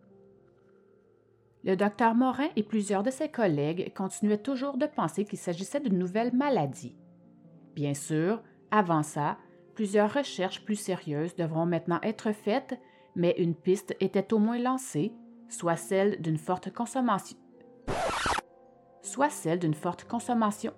Le 1.64 1.76
docteur 1.76 2.14
Morin 2.14 2.48
et 2.56 2.62
plusieurs 2.62 3.02
de 3.02 3.10
ses 3.10 3.28
collègues 3.28 3.92
continuaient 3.94 4.38
toujours 4.38 4.76
de 4.78 4.86
penser 4.86 5.24
qu'il 5.24 5.38
s'agissait 5.38 5.80
d'une 5.80 5.98
nouvelle 5.98 6.34
maladie. 6.34 6.96
Bien 7.74 7.94
sûr, 7.94 8.42
avant 8.70 9.02
ça, 9.02 9.36
Plusieurs 9.80 10.12
recherches 10.12 10.62
plus 10.62 10.76
sérieuses 10.76 11.34
devront 11.36 11.64
maintenant 11.64 12.00
être 12.02 12.32
faites, 12.32 12.78
mais 13.14 13.34
une 13.38 13.54
piste 13.54 13.96
était 14.00 14.34
au 14.34 14.38
moins 14.38 14.58
lancée, 14.58 15.10
soit 15.48 15.76
celle 15.76 16.20
d'une 16.20 16.36
forte 16.36 16.70
consommation. 16.70 17.38
Soit 19.00 19.30
celle 19.30 19.58
d'une 19.58 19.72
forte 19.72 20.04
consommation. 20.04 20.74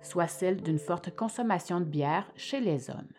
Soit 0.00 0.26
celle 0.26 0.60
d'une 0.60 0.80
forte 0.80 1.14
consommation 1.14 1.78
de 1.78 1.84
bière 1.84 2.28
chez 2.34 2.58
les 2.58 2.90
hommes. 2.90 3.12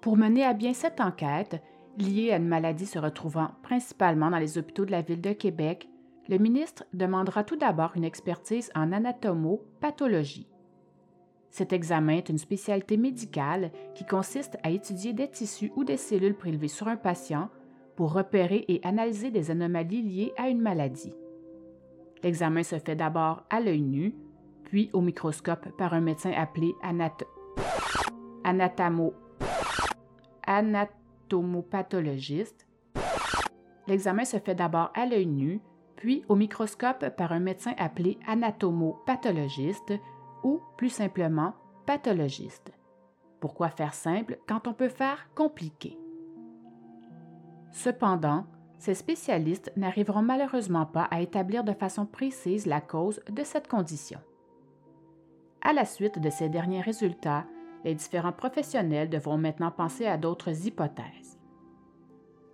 Pour 0.00 0.16
mener 0.16 0.44
à 0.44 0.54
bien 0.54 0.72
cette 0.72 1.00
enquête, 1.00 1.62
liée 1.98 2.32
à 2.32 2.36
une 2.36 2.48
maladie 2.48 2.86
se 2.86 2.98
retrouvant 2.98 3.50
principalement 3.62 4.30
dans 4.30 4.38
les 4.38 4.56
hôpitaux 4.56 4.86
de 4.86 4.90
la 4.90 5.02
ville 5.02 5.20
de 5.20 5.32
Québec, 5.32 5.88
le 6.28 6.38
ministre 6.38 6.84
demandera 6.94 7.44
tout 7.44 7.56
d'abord 7.56 7.92
une 7.96 8.04
expertise 8.04 8.70
en 8.74 8.92
anatomopathologie. 8.92 10.48
Cet 11.50 11.74
examen 11.74 12.14
est 12.14 12.28
une 12.28 12.38
spécialité 12.38 12.96
médicale 12.96 13.72
qui 13.94 14.06
consiste 14.06 14.56
à 14.62 14.70
étudier 14.70 15.12
des 15.12 15.28
tissus 15.28 15.72
ou 15.76 15.84
des 15.84 15.96
cellules 15.98 16.36
prélevées 16.36 16.68
sur 16.68 16.88
un 16.88 16.96
patient 16.96 17.50
pour 17.96 18.12
repérer 18.12 18.64
et 18.68 18.80
analyser 18.84 19.30
des 19.30 19.50
anomalies 19.50 20.02
liées 20.02 20.32
à 20.38 20.48
une 20.48 20.62
maladie. 20.62 21.12
L'examen 22.22 22.62
se 22.62 22.78
fait 22.78 22.94
d'abord 22.94 23.42
à 23.50 23.60
l'œil 23.60 23.82
nu, 23.82 24.14
puis 24.64 24.88
au 24.92 25.00
microscope 25.02 25.76
par 25.76 25.92
un 25.92 26.00
médecin 26.00 26.32
appelé 26.32 26.72
anatomo 28.44 29.12
anatomopathologiste. 30.50 32.66
L'examen 33.86 34.24
se 34.24 34.38
fait 34.38 34.56
d'abord 34.56 34.90
à 34.94 35.06
l'œil 35.06 35.26
nu, 35.26 35.60
puis 35.96 36.24
au 36.28 36.34
microscope 36.34 37.08
par 37.16 37.32
un 37.32 37.38
médecin 37.38 37.72
appelé 37.78 38.18
anatomopathologiste 38.26 39.92
ou 40.42 40.60
plus 40.76 40.88
simplement 40.88 41.54
pathologiste. 41.86 42.72
Pourquoi 43.38 43.68
faire 43.68 43.94
simple 43.94 44.38
quand 44.48 44.66
on 44.66 44.72
peut 44.72 44.88
faire 44.88 45.28
compliqué? 45.34 45.96
Cependant, 47.70 48.46
ces 48.78 48.94
spécialistes 48.94 49.70
n'arriveront 49.76 50.22
malheureusement 50.22 50.86
pas 50.86 51.04
à 51.04 51.20
établir 51.20 51.62
de 51.62 51.72
façon 51.72 52.06
précise 52.06 52.66
la 52.66 52.80
cause 52.80 53.22
de 53.30 53.44
cette 53.44 53.68
condition. 53.68 54.18
À 55.62 55.72
la 55.72 55.84
suite 55.84 56.18
de 56.18 56.30
ces 56.30 56.48
derniers 56.48 56.80
résultats, 56.80 57.44
les 57.84 57.94
différents 57.94 58.32
professionnels 58.32 59.08
devront 59.08 59.38
maintenant 59.38 59.70
penser 59.70 60.06
à 60.06 60.16
d'autres 60.16 60.66
hypothèses. 60.66 61.38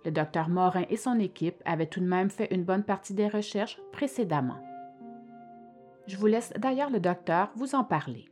Le 0.05 0.11
docteur 0.11 0.47
Morin 0.47 0.85
et 0.89 0.97
son 0.97 1.19
équipe 1.19 1.61
avaient 1.65 1.87
tout 1.87 1.99
de 1.99 2.05
même 2.05 2.29
fait 2.29 2.53
une 2.53 2.63
bonne 2.63 2.83
partie 2.83 3.13
des 3.13 3.27
recherches 3.27 3.79
précédemment. 3.91 4.61
Je 6.07 6.15
vous 6.15 6.27
laisse 6.27 6.53
d'ailleurs 6.57 6.89
le 6.89 7.01
docteur 7.01 7.51
vous 7.55 7.75
en 7.75 7.83
parler. 7.83 8.29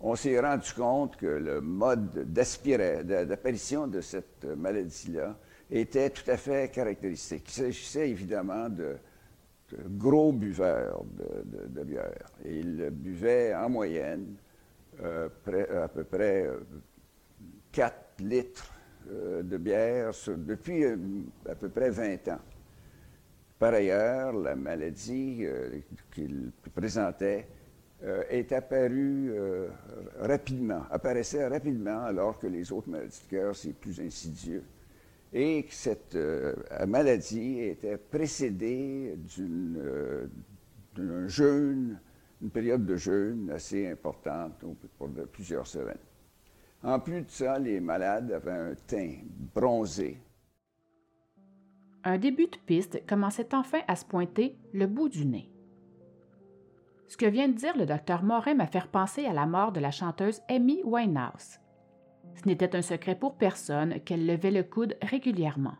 On 0.00 0.14
s'est 0.16 0.40
rendu 0.40 0.72
compte 0.72 1.16
que 1.16 1.26
le 1.26 1.60
mode 1.60 2.32
d'apparition 2.32 3.86
de 3.86 4.00
cette 4.00 4.44
maladie-là 4.44 5.36
était 5.70 6.08
tout 6.08 6.28
à 6.30 6.38
fait 6.38 6.72
caractéristique. 6.72 7.44
Il 7.48 7.52
s'agissait 7.52 8.08
évidemment 8.08 8.70
de, 8.70 8.96
gros 9.98 10.32
buveurs 10.32 11.04
de, 11.68 11.84
bière. 11.84 12.30
Et 12.46 12.60
ils 12.60 12.88
buvaient 12.90 13.54
en 13.54 13.68
moyenne 13.68 14.36
euh, 15.02 15.28
à 15.82 15.88
peu 15.88 16.04
près 16.04 16.46
4 17.72 17.94
euh, 17.94 18.24
litres 18.24 18.70
euh, 19.10 19.42
de 19.42 19.56
bière 19.56 20.12
depuis 20.36 20.84
à 21.48 21.54
peu 21.54 21.68
près 21.68 21.90
20 21.90 22.28
ans. 22.28 22.40
Par 23.58 23.74
ailleurs, 23.74 24.32
la 24.32 24.56
maladie 24.56 25.44
qu'il 26.14 26.50
présentait 26.74 27.46
est 28.30 28.50
apparue 28.52 29.34
rapidement, 30.18 30.84
apparaissait 30.90 31.46
rapidement 31.46 32.04
alors 32.04 32.38
que 32.38 32.46
les 32.46 32.72
autres 32.72 32.88
maladies 32.88 33.20
de 33.26 33.30
cœur, 33.36 33.54
c'est 33.54 33.74
plus 33.74 34.00
insidieux. 34.00 34.64
Et 35.30 35.64
que 35.64 35.74
cette 35.74 36.16
maladie 36.88 37.60
était 37.60 37.98
précédée 37.98 39.14
d'un 40.96 41.28
jeûne, 41.28 41.98
une 42.42 42.50
période 42.50 42.86
de 42.86 42.96
jeûne 42.96 43.50
assez 43.50 43.88
importante 43.88 44.64
pour 44.98 45.08
plusieurs 45.32 45.66
semaines. 45.66 45.98
En 46.82 46.98
plus 46.98 47.22
de 47.22 47.30
ça, 47.30 47.58
les 47.58 47.80
malades 47.80 48.32
avaient 48.32 48.50
un 48.50 48.74
teint 48.86 49.16
bronzé. 49.54 50.18
Un 52.02 52.16
début 52.16 52.46
de 52.46 52.56
piste 52.64 53.06
commençait 53.06 53.54
enfin 53.54 53.80
à 53.86 53.96
se 53.96 54.06
pointer 54.06 54.56
le 54.72 54.86
bout 54.86 55.10
du 55.10 55.26
nez. 55.26 55.50
Ce 57.08 57.16
que 57.16 57.26
vient 57.26 57.48
de 57.48 57.54
dire 57.54 57.76
le 57.76 57.84
docteur 57.84 58.22
Morin 58.22 58.54
m'a 58.54 58.66
fait 58.66 58.86
penser 58.86 59.26
à 59.26 59.34
la 59.34 59.44
mort 59.44 59.72
de 59.72 59.80
la 59.80 59.90
chanteuse 59.90 60.40
Amy 60.48 60.80
Winehouse. 60.84 61.58
Ce 62.36 62.46
n'était 62.46 62.74
un 62.76 62.82
secret 62.82 63.16
pour 63.16 63.36
personne 63.36 64.00
qu'elle 64.00 64.24
levait 64.24 64.52
le 64.52 64.62
coude 64.62 64.96
régulièrement. 65.02 65.76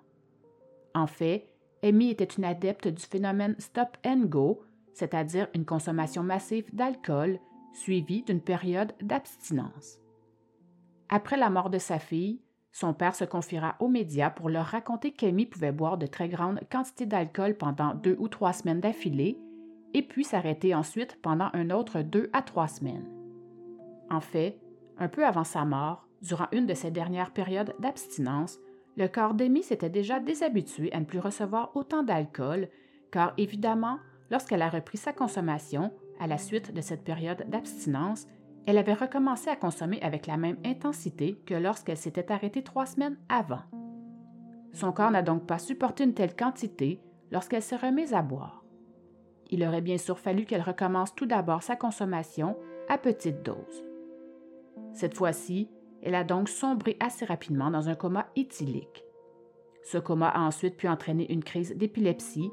En 0.94 1.06
fait, 1.06 1.46
Amy 1.82 2.10
était 2.10 2.24
une 2.24 2.44
adepte 2.44 2.88
du 2.88 3.02
phénomène 3.02 3.54
stop 3.58 3.96
and 4.04 4.26
go, 4.26 4.60
c'est-à-dire 4.92 5.48
une 5.54 5.64
consommation 5.64 6.22
massive 6.22 6.74
d'alcool 6.74 7.38
suivie 7.72 8.22
d'une 8.22 8.40
période 8.40 8.92
d'abstinence. 9.00 9.98
Après 11.08 11.36
la 11.36 11.50
mort 11.50 11.70
de 11.70 11.78
sa 11.78 11.98
fille, 11.98 12.40
son 12.72 12.94
père 12.94 13.14
se 13.14 13.24
confiera 13.24 13.76
aux 13.80 13.88
médias 13.88 14.30
pour 14.30 14.48
leur 14.48 14.66
raconter 14.66 15.10
qu'Amy 15.10 15.46
pouvait 15.46 15.72
boire 15.72 15.98
de 15.98 16.06
très 16.06 16.28
grandes 16.28 16.60
quantités 16.70 17.06
d'alcool 17.06 17.56
pendant 17.56 17.94
deux 17.94 18.16
ou 18.18 18.28
trois 18.28 18.52
semaines 18.52 18.80
d'affilée, 18.80 19.38
et 19.92 20.02
puis 20.02 20.22
s'arrêter 20.22 20.74
ensuite 20.74 21.18
pendant 21.20 21.50
un 21.52 21.70
autre 21.70 22.02
deux 22.02 22.30
à 22.32 22.42
trois 22.42 22.68
semaines. 22.68 23.08
En 24.08 24.20
fait, 24.20 24.60
un 24.98 25.08
peu 25.08 25.24
avant 25.26 25.44
sa 25.44 25.64
mort, 25.64 26.06
durant 26.22 26.46
une 26.52 26.66
de 26.66 26.74
ses 26.74 26.90
dernières 26.90 27.32
périodes 27.32 27.74
d'abstinence, 27.80 28.58
le 28.96 29.08
corps 29.08 29.34
d'Amy 29.34 29.62
s'était 29.62 29.90
déjà 29.90 30.20
déshabitué 30.20 30.92
à 30.92 31.00
ne 31.00 31.06
plus 31.06 31.18
recevoir 31.18 31.72
autant 31.74 32.02
d'alcool, 32.02 32.68
car 33.10 33.32
évidemment, 33.36 33.98
lorsqu'elle 34.30 34.62
a 34.62 34.68
repris 34.68 34.98
sa 34.98 35.12
consommation, 35.12 35.92
à 36.18 36.26
la 36.26 36.38
suite 36.38 36.72
de 36.72 36.80
cette 36.80 37.04
période 37.04 37.44
d'abstinence, 37.48 38.26
elle 38.66 38.78
avait 38.78 38.94
recommencé 38.94 39.48
à 39.48 39.56
consommer 39.56 40.00
avec 40.02 40.26
la 40.26 40.36
même 40.36 40.58
intensité 40.64 41.40
que 41.46 41.54
lorsqu'elle 41.54 41.96
s'était 41.96 42.30
arrêtée 42.30 42.62
trois 42.62 42.86
semaines 42.86 43.18
avant. 43.28 43.62
Son 44.72 44.92
corps 44.92 45.10
n'a 45.10 45.22
donc 45.22 45.46
pas 45.46 45.58
supporté 45.58 46.04
une 46.04 46.14
telle 46.14 46.36
quantité 46.36 47.00
lorsqu'elle 47.32 47.62
s'est 47.62 47.76
remise 47.76 48.14
à 48.14 48.22
boire. 48.22 48.64
Il 49.50 49.64
aurait 49.64 49.80
bien 49.80 49.98
sûr 49.98 50.18
fallu 50.18 50.44
qu'elle 50.44 50.62
recommence 50.62 51.14
tout 51.14 51.26
d'abord 51.26 51.62
sa 51.62 51.74
consommation 51.74 52.56
à 52.88 52.98
petite 52.98 53.42
dose. 53.42 53.84
Cette 54.92 55.16
fois-ci, 55.16 55.68
elle 56.02 56.14
a 56.14 56.24
donc 56.24 56.48
sombré 56.48 56.96
assez 57.00 57.24
rapidement 57.24 57.70
dans 57.70 57.88
un 57.88 57.94
coma 57.94 58.28
éthylique. 58.36 59.04
Ce 59.82 59.98
coma 59.98 60.28
a 60.28 60.40
ensuite 60.40 60.76
pu 60.76 60.88
entraîner 60.88 61.30
une 61.32 61.42
crise 61.42 61.74
d'épilepsie, 61.76 62.50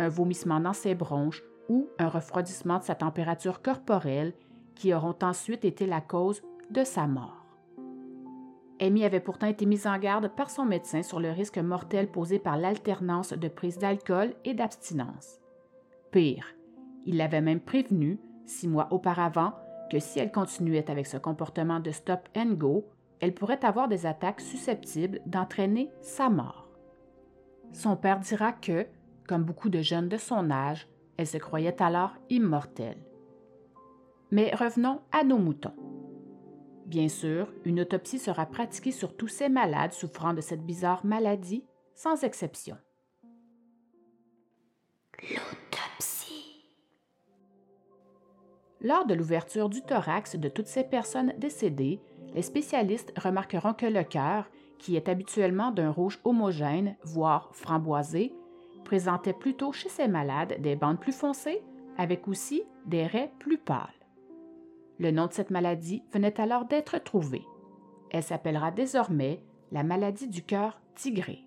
un 0.00 0.08
vomissement 0.08 0.60
dans 0.60 0.72
ses 0.72 0.94
bronches 0.94 1.42
ou 1.68 1.88
un 1.98 2.08
refroidissement 2.08 2.78
de 2.78 2.84
sa 2.84 2.94
température 2.94 3.62
corporelle 3.62 4.34
qui 4.74 4.92
auront 4.94 5.16
ensuite 5.22 5.64
été 5.64 5.86
la 5.86 6.00
cause 6.00 6.42
de 6.70 6.84
sa 6.84 7.06
mort. 7.06 7.44
Amy 8.80 9.04
avait 9.04 9.20
pourtant 9.20 9.46
été 9.46 9.66
mise 9.66 9.86
en 9.86 9.98
garde 9.98 10.28
par 10.34 10.50
son 10.50 10.64
médecin 10.64 11.02
sur 11.02 11.20
le 11.20 11.30
risque 11.30 11.58
mortel 11.58 12.10
posé 12.10 12.38
par 12.38 12.56
l'alternance 12.56 13.34
de 13.34 13.48
prise 13.48 13.78
d'alcool 13.78 14.34
et 14.44 14.54
d'abstinence. 14.54 15.38
Pire, 16.10 16.46
il 17.04 17.18
l'avait 17.18 17.42
même 17.42 17.60
prévenu, 17.60 18.18
six 18.46 18.68
mois 18.68 18.88
auparavant, 18.90 19.52
que 19.90 19.98
si 19.98 20.18
elle 20.18 20.32
continuait 20.32 20.90
avec 20.90 21.06
ce 21.06 21.18
comportement 21.18 21.80
de 21.80 21.90
stop 21.90 22.20
and 22.36 22.54
go, 22.54 22.86
elle 23.20 23.34
pourrait 23.34 23.64
avoir 23.64 23.86
des 23.86 24.06
attaques 24.06 24.40
susceptibles 24.40 25.20
d'entraîner 25.26 25.90
sa 26.00 26.30
mort. 26.30 26.68
Son 27.72 27.96
père 27.96 28.18
dira 28.18 28.52
que, 28.52 28.86
comme 29.30 29.44
beaucoup 29.44 29.68
de 29.68 29.80
jeunes 29.80 30.08
de 30.08 30.16
son 30.16 30.50
âge, 30.50 30.88
elle 31.16 31.26
se 31.28 31.38
croyait 31.38 31.80
alors 31.80 32.16
immortelle. 32.30 33.00
Mais 34.32 34.52
revenons 34.52 35.02
à 35.12 35.22
nos 35.22 35.38
moutons. 35.38 35.76
Bien 36.86 37.08
sûr, 37.08 37.46
une 37.64 37.78
autopsie 37.78 38.18
sera 38.18 38.44
pratiquée 38.44 38.90
sur 38.90 39.16
tous 39.16 39.28
ces 39.28 39.48
malades 39.48 39.92
souffrant 39.92 40.34
de 40.34 40.40
cette 40.40 40.66
bizarre 40.66 41.06
maladie, 41.06 41.64
sans 41.94 42.24
exception. 42.24 42.76
L'autopsie. 45.22 46.64
Lors 48.80 49.06
de 49.06 49.14
l'ouverture 49.14 49.68
du 49.68 49.80
thorax 49.82 50.34
de 50.34 50.48
toutes 50.48 50.66
ces 50.66 50.82
personnes 50.82 51.34
décédées, 51.38 52.00
les 52.34 52.42
spécialistes 52.42 53.12
remarqueront 53.16 53.74
que 53.74 53.86
le 53.86 54.02
cœur, 54.02 54.50
qui 54.80 54.96
est 54.96 55.08
habituellement 55.08 55.70
d'un 55.70 55.92
rouge 55.92 56.18
homogène, 56.24 56.96
voire 57.04 57.50
framboisé, 57.52 58.34
présentait 58.90 59.32
plutôt 59.32 59.70
chez 59.70 59.88
ces 59.88 60.08
malades 60.08 60.56
des 60.58 60.74
bandes 60.74 60.98
plus 60.98 61.12
foncées, 61.12 61.62
avec 61.96 62.26
aussi 62.26 62.64
des 62.86 63.06
raies 63.06 63.30
plus 63.38 63.56
pâles. 63.56 63.86
Le 64.98 65.12
nom 65.12 65.28
de 65.28 65.32
cette 65.32 65.52
maladie 65.52 66.02
venait 66.12 66.40
alors 66.40 66.64
d'être 66.64 66.98
trouvé. 66.98 67.46
Elle 68.10 68.24
s'appellera 68.24 68.72
désormais 68.72 69.44
la 69.70 69.84
maladie 69.84 70.26
du 70.26 70.42
cœur 70.42 70.80
tigré. 70.96 71.46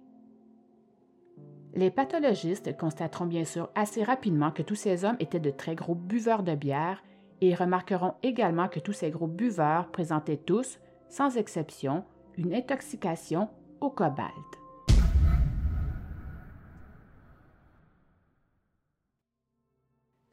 Les 1.74 1.92
pathologistes 1.92 2.78
constateront 2.78 3.26
bien 3.26 3.44
sûr 3.44 3.70
assez 3.76 4.06
rapidement 4.06 4.52
que 4.52 4.62
tous 4.62 4.76
ces 4.76 5.04
hommes 5.04 5.18
étaient 5.20 5.42
de 5.42 5.52
très 5.52 5.76
gros 5.76 5.96
buveurs 5.96 6.44
de 6.44 6.56
bière 6.56 7.04
et 7.42 7.54
remarqueront 7.56 8.14
également 8.24 8.70
que 8.70 8.80
tous 8.80 8.94
ces 8.94 9.12
gros 9.12 9.28
buveurs 9.28 9.92
présentaient 9.92 10.38
tous, 10.38 10.80
sans 11.10 11.36
exception, 11.36 12.06
une 12.38 12.54
intoxication 12.54 13.50
au 13.82 13.90
cobalt. 13.90 14.63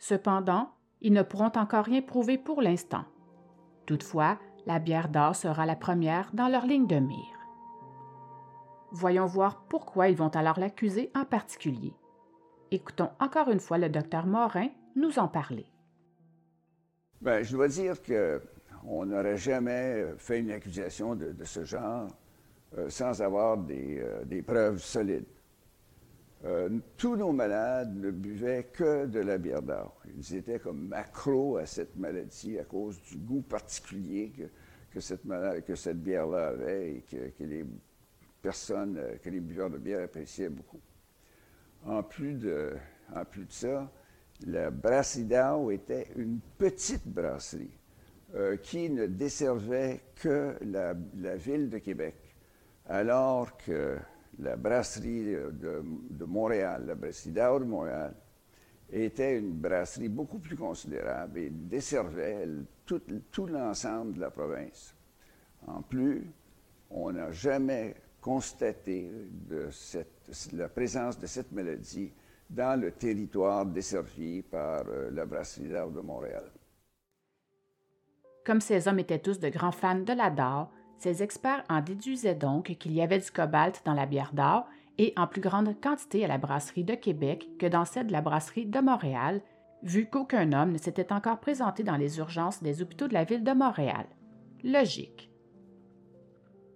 Cependant, 0.01 0.71
ils 1.03 1.13
ne 1.13 1.23
pourront 1.23 1.53
encore 1.55 1.85
rien 1.85 2.01
prouver 2.01 2.39
pour 2.39 2.63
l'instant. 2.63 3.05
Toutefois, 3.85 4.39
la 4.67 4.79
bière 4.79 5.09
d'or 5.09 5.37
sera 5.37 5.67
la 5.67 5.77
première 5.77 6.31
dans 6.33 6.49
leur 6.49 6.67
ligne 6.67 6.87
de 6.87 6.99
mire. 6.99 7.39
Voyons 8.93 9.27
voir 9.27 9.67
pourquoi 9.69 10.09
ils 10.09 10.17
vont 10.17 10.29
alors 10.29 10.59
l'accuser 10.59 11.11
en 11.15 11.25
particulier. 11.25 11.93
Écoutons 12.71 13.11
encore 13.21 13.51
une 13.51 13.61
fois 13.61 13.79
le 13.79 13.91
docteur 13.91 14.27
Morin 14.27 14.69
nous 14.97 15.19
en 15.19 15.29
parler. 15.29 15.67
Bien, 17.21 17.43
je 17.43 17.55
dois 17.55 17.69
dire 17.69 17.97
qu'on 18.03 19.05
n'aurait 19.05 19.37
jamais 19.37 20.15
fait 20.17 20.41
une 20.41 20.51
accusation 20.51 21.15
de, 21.15 21.37
ce 21.45 21.65
genre 21.65 22.09
euh, 22.79 22.89
sans 22.89 23.21
avoir 23.21 23.59
des, 23.59 23.99
euh, 24.01 24.25
des 24.25 24.41
preuves 24.41 24.79
solides. 24.79 25.27
Euh, 26.47 26.71
tous 26.97 27.17
nos 27.17 27.33
malades 27.33 27.95
ne 27.95 28.11
buvaient 28.11 28.65
que 28.73 29.05
de 29.05 29.21
la 29.21 29.37
bière 29.37 29.61
d'or. 29.61 30.01
Ils 30.17 30.37
étaient 30.37 30.59
comme 30.59 30.91
accros 30.95 31.59
à 31.59 31.67
cette 31.67 31.97
maladie 31.97 32.59
à 32.59 32.65
cause 32.65 33.01
du 33.03 33.19
goût 33.19 33.43
particulier 33.43 34.33
que, 34.91 35.01
cette, 35.01 35.23
bière-là 36.03 36.49
avait 36.49 36.95
et 36.95 37.01
que, 37.03 37.45
les 37.45 37.65
personnes, 38.41 38.99
que 39.23 39.29
les 39.29 39.41
buveurs 39.41 39.69
de 39.69 39.77
bière 39.77 40.03
appréciaient 40.03 40.49
beaucoup. 40.49 40.81
En 41.85 42.03
plus 42.03 42.35
de, 42.35 42.73
ça, 43.51 43.91
la 44.47 44.71
brasserie 44.71 45.25
d'or 45.25 45.71
était 45.73 46.09
une 46.17 46.41
petite 46.57 47.07
brasserie 47.07 47.77
euh, 48.35 48.57
qui 48.57 48.89
ne 48.89 49.07
desservait 49.07 50.01
que 50.17 50.57
la, 50.63 50.95
la 51.19 51.37
ville 51.37 51.69
de 51.69 51.79
Québec, 51.79 52.17
alors 52.87 53.57
que 53.59 53.99
la 54.39 54.57
brasserie 54.57 55.37
de, 55.53 56.25
Montréal, 56.25 56.85
la 56.87 56.95
brasserie 56.95 57.33
d'Or 57.33 57.61
de 57.61 57.65
Montréal, 57.65 58.15
était 58.93 59.39
une 59.39 59.53
brasserie 59.53 60.09
beaucoup 60.09 60.39
plus 60.39 60.57
considérable 60.57 61.39
et 61.39 61.51
desservait 61.51 62.49
tout, 62.85 63.47
l'ensemble 63.47 64.15
de 64.15 64.21
la 64.21 64.31
province. 64.31 64.95
En 65.67 65.83
plus, 65.83 66.27
on 66.91 67.13
n'a 67.13 67.31
jamais 67.31 67.95
constaté 68.21 69.11
la 70.53 70.69
présence 70.69 71.19
de 71.19 71.27
cette 71.27 71.53
maladie 71.53 72.13
dans 72.49 72.81
le 72.81 72.91
territoire 72.91 73.65
desservi 73.65 74.43
par 74.43 74.83
euh, 74.89 75.11
la 75.13 75.25
brasserie 75.25 75.69
d'Or 75.69 75.91
de 75.91 76.01
Montréal. 76.01 76.51
Comme 78.45 78.61
ces 78.61 78.89
hommes 78.89 78.99
étaient 78.99 79.21
tous 79.21 79.39
de 79.39 79.49
grands 79.49 79.71
fans 79.71 80.01
de 80.01 80.13
la 80.13 80.31
DAR, 80.31 80.71
ces 81.01 81.23
experts 81.23 81.65
en 81.71 81.81
déduisaient 81.81 82.35
donc 82.35 82.77
qu'il 82.79 82.93
y 82.93 83.01
avait 83.01 83.19
du 83.19 83.31
cobalt 83.31 83.81
dans 83.87 83.95
la 83.95 84.05
bière 84.05 84.33
d'or 84.35 84.67
et 84.99 85.15
en 85.17 85.27
plus 85.27 85.41
grande 85.41 85.75
quantité 85.81 86.27
à 86.27 86.29
la 86.29 86.37
brasserie 86.37 86.85
de 86.85 86.95
Québec 86.95 87.49
que 87.59 87.65
dans 87.65 87.87
celle 87.87 88.09
de 88.09 88.13
la 88.13 88.21
brasserie 88.21 88.67
de 88.67 88.81
Montréal, 88.81 89.41
vu 89.83 90.11
qu'aucun 90.11 90.53
homme 90.53 90.73
ne 90.73 90.79
s'était 90.79 91.11
encore 91.11 91.41
présenté 91.41 91.85
dans 91.85 91.97
les 91.97 92.19
urgences 92.19 92.63
des 92.63 92.83
hôpitaux 92.83 93.09
de 93.09 93.15
la 93.15 93.25
ville 93.25 93.43
de 93.43 93.53
Montréal. 93.53 94.05
Logique. 94.63 95.31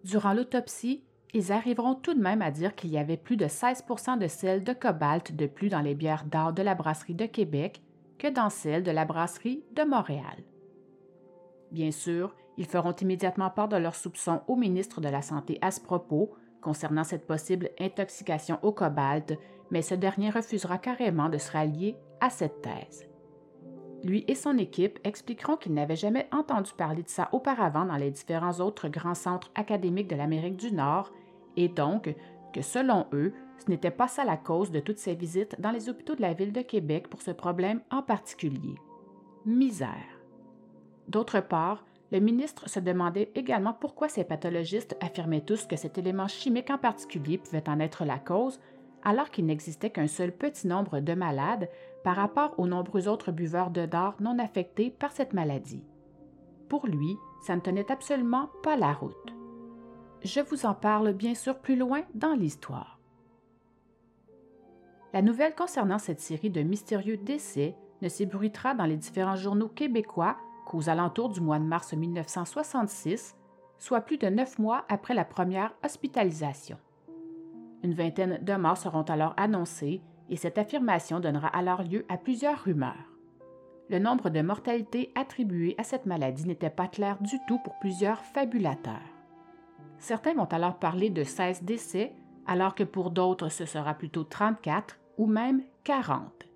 Durant 0.05 0.33
l'autopsie, 0.33 1.05
ils 1.35 1.53
arriveront 1.53 1.95
tout 1.95 2.15
de 2.15 2.23
même 2.23 2.41
à 2.41 2.51
dire 2.51 2.75
qu'il 2.75 2.91
y 2.91 2.99
avait 2.99 3.19
plus 3.19 3.37
de 3.37 3.45
16% 3.45 4.19
de 4.19 4.27
sel 4.27 4.65
de 4.65 4.73
cobalt 4.73 5.37
de 5.37 5.47
plus 5.47 5.69
dans 5.69 5.83
les 5.83 5.95
bières 5.95 6.25
d'or 6.25 6.55
de 6.55 6.63
la 6.63 6.75
brasserie 6.75 7.15
de 7.15 7.27
Québec 7.27 7.83
que 8.19 8.29
dans 8.29 8.49
celles 8.49 8.85
de 8.85 8.91
la 8.91 9.05
brasserie 9.05 9.65
de 9.77 9.83
Montréal. 9.83 10.45
Bien 11.73 11.91
sûr, 11.91 12.35
ils 12.57 12.67
feront 12.67 12.93
immédiatement 12.93 13.51
part 13.51 13.69
de 13.69 13.77
leurs 13.77 13.95
soupçons 13.95 14.43
au 14.47 14.57
ministre 14.57 15.01
de 15.01 15.09
la 15.09 15.23
Santé 15.23 15.59
à 15.61 15.71
ce 15.71 15.81
propos 15.81 16.31
concernant 16.61 17.05
cette 17.05 17.27
possible 17.27 17.71
intoxication 17.79 18.59
au 18.62 18.73
cobalt, 18.73 19.38
mais 19.71 19.83
ce 19.83 19.95
dernier 19.95 20.31
refusera 20.31 20.79
carrément 20.79 21.29
de 21.29 21.38
se 21.38 21.53
rallier 21.53 21.97
à 22.21 22.31
cette 22.31 22.62
thèse. 22.62 23.07
Lui 24.03 24.25
et 24.29 24.35
son 24.35 24.59
équipe 24.59 24.99
expliqueront 25.05 25.57
qu'ils 25.57 25.75
n'avaient 25.75 25.97
jamais 25.97 26.29
entendu 26.33 26.73
parler 26.77 27.03
de 27.03 27.09
ça 27.09 27.29
auparavant 27.33 27.87
dans 27.87 27.97
les 27.97 28.11
différents 28.11 28.61
autres 28.61 28.88
grands 28.88 29.14
centres 29.14 29.51
académiques 29.55 30.09
de 30.09 30.17
l'Amérique 30.17 30.57
du 30.57 30.73
Nord, 30.73 31.12
et 31.57 31.69
donc 31.69 32.14
que 32.53 32.62
selon 32.62 33.07
eux, 33.12 33.33
ce 33.59 33.71
n'était 33.71 33.90
pas 33.90 34.09
ça 34.09 34.25
la 34.25 34.37
cause 34.37 34.71
de 34.71 34.81
toutes 34.81 34.99
ces 34.99 35.14
visites 35.14 35.61
dans 35.61 35.71
les 35.71 35.88
hôpitaux 35.88 36.14
de 36.14 36.23
la 36.23 36.35
ville 36.35 36.53
de 36.53 36.61
Québec 36.61 37.09
pour 37.09 37.23
ce 37.23 37.31
problème 37.31 37.81
en 37.90 38.03
particulier. 38.03 38.75
misère. 39.47 39.90
D'autre 41.09 41.40
part, 41.40 41.85
le 42.14 42.20
ministre 42.20 42.70
se 42.70 42.79
demandait 42.79 43.33
également 43.35 43.72
pourquoi 43.72 44.09
ces 44.09 44.22
pathologistes 44.22 44.96
affirmaient 45.00 45.40
tous 45.40 45.66
que 45.66 45.74
cet 45.74 45.98
élément 45.98 46.29
chimique 46.29 46.70
en 46.70 46.79
particulier 46.79 47.38
pouvait 47.38 47.68
en 47.68 47.81
être 47.81 48.05
la 48.05 48.20
cause, 48.20 48.61
alors 49.03 49.31
qu'il 49.31 49.46
n'existait 49.46 49.90
qu'un 49.90 50.07
seul 50.07 50.31
petit 50.31 50.68
nombre 50.68 51.00
de 51.00 51.12
malades 51.14 51.68
par 52.05 52.14
rapport 52.14 52.55
aux 52.57 52.68
nombreux 52.68 53.09
autres 53.09 53.33
buveurs 53.33 53.72
de 53.72 53.85
d'or 53.85 54.14
non 54.20 54.38
affectés 54.38 54.90
par 54.90 55.11
cette 55.11 55.33
maladie. 55.33 55.83
Pour 56.68 56.87
lui, 56.87 57.16
ça 57.44 57.57
ne 57.57 57.61
tenait 57.61 57.90
absolument 57.90 58.48
pas 58.62 58.77
la 58.77 58.92
route. 58.92 59.35
Je 60.22 60.38
vous 60.38 60.66
en 60.66 60.74
parle 60.74 61.14
bien 61.14 61.35
sûr 61.35 61.59
plus 61.59 61.74
loin 61.74 62.03
dans 62.14 62.35
l'histoire. 62.35 63.00
La 65.12 65.20
nouvelle 65.20 65.57
concernant 65.57 65.98
cette 65.98 66.20
série 66.20 66.50
de 66.50 66.62
mystérieux 66.62 67.16
décès 67.16 67.74
ne 68.03 68.09
s'ébruitera 68.09 68.74
dans 68.74 68.87
les 68.87 68.96
différents 68.96 69.35
journaux 69.35 69.68
québécois 69.68 70.37
qu'aux 70.75 70.89
alentours 70.89 71.29
du 71.29 71.41
mois 71.41 71.61
de 71.61 71.65
mars 71.65 71.93
1966, 71.93 73.37
soit 73.79 74.01
plus 74.01 74.19
de 74.19 74.27
neuf 74.27 74.59
mois 74.59 74.85
après 74.89 75.15
la 75.15 75.25
première 75.25 75.73
hospitalisation. 75.85 76.79
Une 77.85 77.95
vingtaine 77.95 78.41
de 78.43 78.55
morts 78.55 78.77
seront 78.77 79.03
alors 79.03 79.35
annoncées 79.37 80.03
et 80.31 80.37
cette 80.37 80.59
affirmation 80.59 81.21
donnera 81.21 81.49
alors 81.49 81.83
lieu 81.83 82.05
à 82.09 82.17
plusieurs 82.17 82.65
rumeurs. 82.65 83.13
Le 83.89 84.01
nombre 84.01 84.31
de 84.31 84.41
mortalités 84.41 85.13
attribuées 85.15 85.77
à 85.79 85.85
cette 85.85 86.07
maladie 86.07 86.47
n'était 86.47 86.71
pas 86.71 86.89
clair 86.89 87.19
du 87.21 87.37
tout 87.47 87.61
pour 87.63 87.79
plusieurs 87.79 88.21
fabulateurs. 88.21 88.95
Certains 89.99 90.35
vont 90.35 90.45
alors 90.47 90.79
parler 90.79 91.11
de 91.11 91.23
16 91.23 91.63
décès, 91.63 92.15
alors 92.47 92.75
que 92.75 92.85
pour 92.85 93.11
d'autres 93.11 93.49
ce 93.49 93.65
sera 93.65 93.95
plutôt 93.95 94.25
34 94.25 94.99
ou 95.19 95.27
même 95.27 95.63
40. 95.85 96.49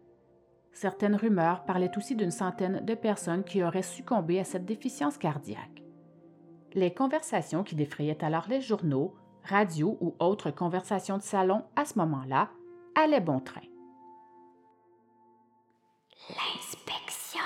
Certaines 0.80 1.16
rumeurs 1.16 1.64
parlaient 1.64 1.98
aussi 1.98 2.14
d'une 2.14 2.30
centaine 2.30 2.84
de 2.84 2.94
personnes 2.94 3.42
qui 3.42 3.64
auraient 3.64 3.82
succombé 3.82 4.38
à 4.38 4.44
cette 4.44 4.64
déficience 4.64 5.18
cardiaque. 5.18 5.82
Les 6.72 6.94
conversations 6.94 7.64
qui 7.64 7.74
défrayaient 7.74 8.22
alors 8.24 8.46
les 8.48 8.60
journaux, 8.60 9.12
radios 9.42 9.98
ou 10.00 10.14
autres 10.20 10.52
conversations 10.52 11.16
de 11.16 11.22
salon 11.22 11.64
à 11.74 11.84
ce 11.84 11.98
moment-là 11.98 12.50
allaient 12.94 13.18
bon 13.18 13.40
train. 13.40 13.66
L'inspection. 16.28 17.40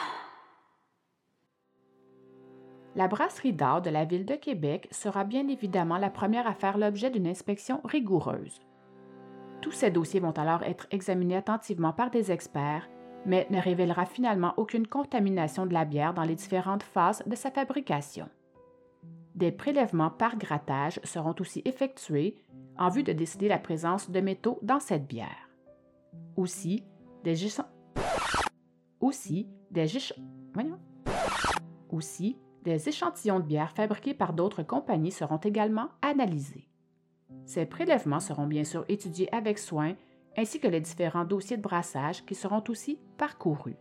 La 2.95 3.09
brasserie 3.09 3.55
d'art 3.55 3.81
de 3.81 3.89
la 3.89 4.05
ville 4.05 4.27
de 4.27 4.35
Québec 4.35 4.89
sera 4.91 5.25
bien 5.25 5.49
évidemment 5.49 5.97
la 5.97 6.11
première 6.11 6.47
à 6.47 6.53
faire 6.53 6.77
l'objet 6.77 7.09
d'une 7.09 7.27
inspection 7.27 7.81
rigoureuse. 7.85 8.61
Tous 9.63 9.73
ces 9.73 9.91
dossiers 9.91 10.21
vont 10.21 10.33
alors 10.33 10.65
être 10.65 10.87
examinés 10.91 11.37
attentivement 11.37 11.95
par 11.95 12.11
des 12.11 12.31
experts, 12.31 12.91
mais 13.27 13.47
ne 13.51 13.61
révélera 13.61 14.07
finalement 14.07 14.55
aucune 14.57 14.87
contamination 14.87 15.67
de 15.67 15.73
la 15.73 15.85
bière 15.85 16.15
dans 16.15 16.25
les 16.25 16.35
différentes 16.35 16.83
phases 16.83 17.23
de 17.27 17.37
sa 17.37 17.51
fabrication. 17.51 18.29
Des 19.35 19.53
prélèvements 19.53 20.11
par 20.11 20.37
grattage 20.37 21.01
seront 21.05 21.35
aussi 21.41 21.63
effectués 21.65 22.37
en 22.79 22.89
vue 22.89 23.03
de 23.03 23.13
décider 23.13 23.49
la 23.49 23.59
présence 23.59 24.11
de 24.11 24.21
métaux 24.21 24.59
dans 24.63 24.81
cette 24.81 25.07
bière. 25.07 25.49
Aussi, 26.37 26.85
des, 27.23 27.45
échantillons 32.89 33.41
de 33.41 33.45
bière 33.45 33.73
fabriqués 33.73 34.15
par 34.15 34.33
d'autres 34.33 34.63
compagnies 34.63 35.13
seront 35.13 35.39
également 35.39 35.89
analysés. 36.03 36.69
Ces 37.45 37.67
prélèvements 37.67 38.21
seront 38.21 38.47
bien 38.47 38.65
sûr 38.65 38.85
étudiés 38.89 39.33
avec 39.35 39.59
soin, 39.59 39.95
ainsi 40.37 40.61
que 40.61 40.69
les 40.69 40.81
différents 40.81 41.25
dossiers 41.25 41.57
de 41.57 41.63
brassage 41.63 42.25
qui 42.25 42.35
seront 42.35 42.63
aussi 42.69 42.99
parcourus. 43.19 43.77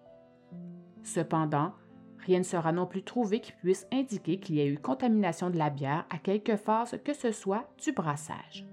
Cependant, 1.04 1.74
rien 2.20 2.40
ne 2.40 2.44
sera 2.44 2.72
non 2.72 2.86
plus 2.86 3.04
trouvé 3.04 3.40
qui 3.40 3.54
puisse 3.54 3.88
indiquer 3.92 4.40
qu'il 4.40 4.56
y 4.56 4.62
a 4.62 4.66
eu 4.66 4.78
contamination 4.78 5.50
de 5.50 5.58
la 5.58 5.70
bière 5.70 6.06
à 6.10 6.18
quelque 6.18 6.56
phase 6.56 7.00
que 7.04 7.14
ce 7.14 7.32
soit 7.32 7.68
du 7.84 7.92
brassage. 7.92 8.66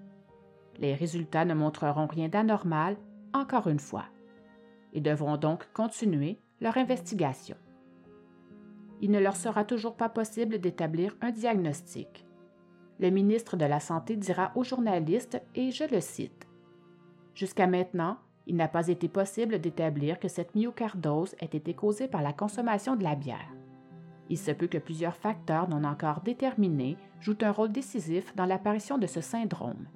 Les 0.79 0.95
résultats 0.95 1.45
ne 1.45 1.55
montreront 1.55 2.07
rien 2.07 2.29
d'anormal, 2.29 2.97
encore 3.33 3.69
une 3.69 3.81
fois. 3.81 4.05
Ils 4.93 5.03
devront 5.03 5.37
donc 5.37 5.69
continuer 5.73 6.41
leur 6.61 6.77
investigation. 6.77 7.57
Il 9.01 9.11
ne 9.11 9.21
leur 9.21 9.37
sera 9.37 9.65
toujours 9.65 9.97
pas 9.97 10.09
possible 10.09 10.59
d'établir 10.59 11.17
un 11.21 11.31
diagnostic. 11.31 12.27
Le 12.99 13.11
ministre 13.11 13.57
de 13.57 13.65
la 13.65 13.79
Santé 13.79 14.17
dira 14.17 14.51
aux 14.57 14.65
journalistes, 14.65 15.41
et 15.55 15.71
je 15.71 15.85
le 15.85 16.01
cite, 16.01 16.48
Jusqu'à 17.39 17.69
maintenant, 17.69 18.17
il 18.49 18.57
n'a 18.57 18.67
pas 18.67 18.89
été 18.89 19.07
possible 19.07 19.61
d'établir 19.61 20.19
que 20.19 20.27
cette 20.27 20.57
myocardose 20.57 21.37
ait 21.39 21.57
été 21.57 21.73
causée 21.73 22.09
par 22.09 22.21
la 22.21 22.33
consommation 22.33 22.97
de 22.97 23.05
la 23.05 23.15
bière. 23.15 23.55
Il 24.29 24.37
se 24.37 24.51
peut 24.51 24.67
que 24.67 24.79
plusieurs 24.79 25.15
facteurs 25.15 25.69
non 25.69 25.85
encore 25.85 26.23
déterminés 26.23 26.97
jouent 27.21 27.39
un 27.43 27.53
rôle 27.53 27.71
décisif 27.71 28.35
dans 28.35 28.45
l'apparition 28.45 28.99
de 28.99 29.07
ce 29.07 29.21
syndrome. 29.21 29.87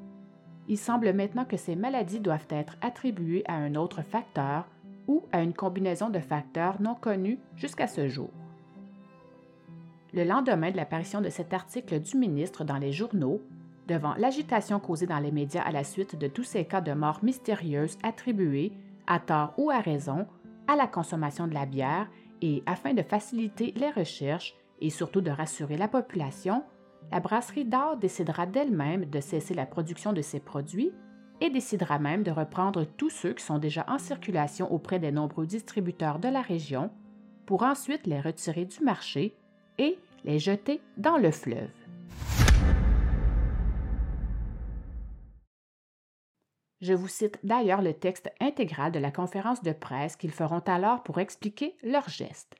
Il 0.69 0.79
semble 0.79 1.13
maintenant 1.13 1.45
que 1.45 1.57
ces 1.57 1.75
maladies 1.75 2.21
doivent 2.21 2.47
être 2.49 2.77
attribuées 2.81 3.43
à 3.49 3.55
un 3.55 3.75
autre 3.75 4.03
facteur 4.03 4.69
ou 5.09 5.25
à 5.33 5.43
une 5.43 5.53
combinaison 5.53 6.11
de 6.11 6.21
facteurs 6.21 6.81
non 6.81 6.95
connus 6.95 7.41
jusqu'à 7.57 7.89
ce 7.89 8.07
jour. 8.07 8.31
Le 10.15 10.23
lendemain 10.23 10.71
de 10.71 10.77
l'apparition 10.77 11.21
de 11.21 11.29
cet 11.29 11.53
article 11.53 11.99
du 11.99 12.17
ministre 12.17 12.63
dans 12.63 12.79
les 12.79 12.93
journaux, 12.93 13.41
devant 13.89 14.15
l'agitation 14.15 14.79
causée 14.81 15.07
dans 15.07 15.19
les 15.19 15.33
médias 15.33 15.63
à 15.63 15.73
la 15.73 15.85
suite 15.85 16.17
de 16.17 16.29
tous 16.29 16.45
ces 16.45 16.65
cas 16.65 16.81
de 16.81 16.93
mort 16.93 17.21
mystérieuses 17.23 17.99
attribués, 18.03 18.73
à 19.07 19.19
tort 19.19 19.55
ou 19.59 19.71
à 19.71 19.81
raison, 19.81 20.27
à 20.69 20.77
la 20.77 20.87
consommation 20.87 21.47
de 21.47 21.55
la 21.55 21.67
bière 21.67 22.09
et 22.41 22.63
afin 22.67 22.95
de 22.95 23.03
faciliter 23.03 23.73
les 23.77 23.91
recherches 23.91 24.55
et 24.81 24.91
surtout 24.91 25.21
de 25.21 25.31
rassurer 25.31 25.77
la 25.77 25.89
population, 25.89 26.63
la 27.11 27.21
brasserie 27.21 27.65
d'or 27.65 27.97
décidera 27.97 28.47
d'elle-même 28.47 29.05
de 29.05 29.21
cesser 29.21 29.55
la 29.55 29.67
production 29.67 30.13
de 30.13 30.23
ces 30.23 30.41
produits 30.41 30.93
et 31.41 31.51
décidera 31.51 31.99
même 31.99 32.23
de 32.23 32.31
reprendre 32.31 32.85
tous 32.85 33.11
ceux 33.11 33.33
qui 33.33 33.45
sont 33.45 33.59
déjà 33.59 33.85
en 33.89 33.99
circulation 33.99 34.73
auprès 34.73 34.99
des 34.99 35.11
nombreux 35.13 35.47
distributeurs 35.47 36.19
de 36.19 36.29
la 36.29 36.41
région 36.41 36.91
pour 37.47 37.65
ensuite 37.65 38.07
les 38.07 38.21
retirer 38.21 38.65
du 38.65 38.83
marché 38.85 39.37
et 39.79 39.99
les 40.25 40.39
jeter 40.39 40.81
dans 40.97 41.17
le 41.17 41.33
fleuve. 41.33 41.71
Je 46.83 46.95
vous 46.95 47.09
cite 47.09 47.39
d'ailleurs 47.45 47.81
le 47.81 47.95
texte 47.95 48.29
intégral 48.41 48.91
de 48.91 48.99
la 48.99 49.13
conférence 49.13 49.63
de 49.63 49.73
presse 49.73 50.17
qu'ils 50.17 50.33
feront 50.33 50.63
alors 50.67 51.05
pour 51.05 51.21
expliquer 51.21 51.77
leur 51.85 52.09
geste. 52.09 52.57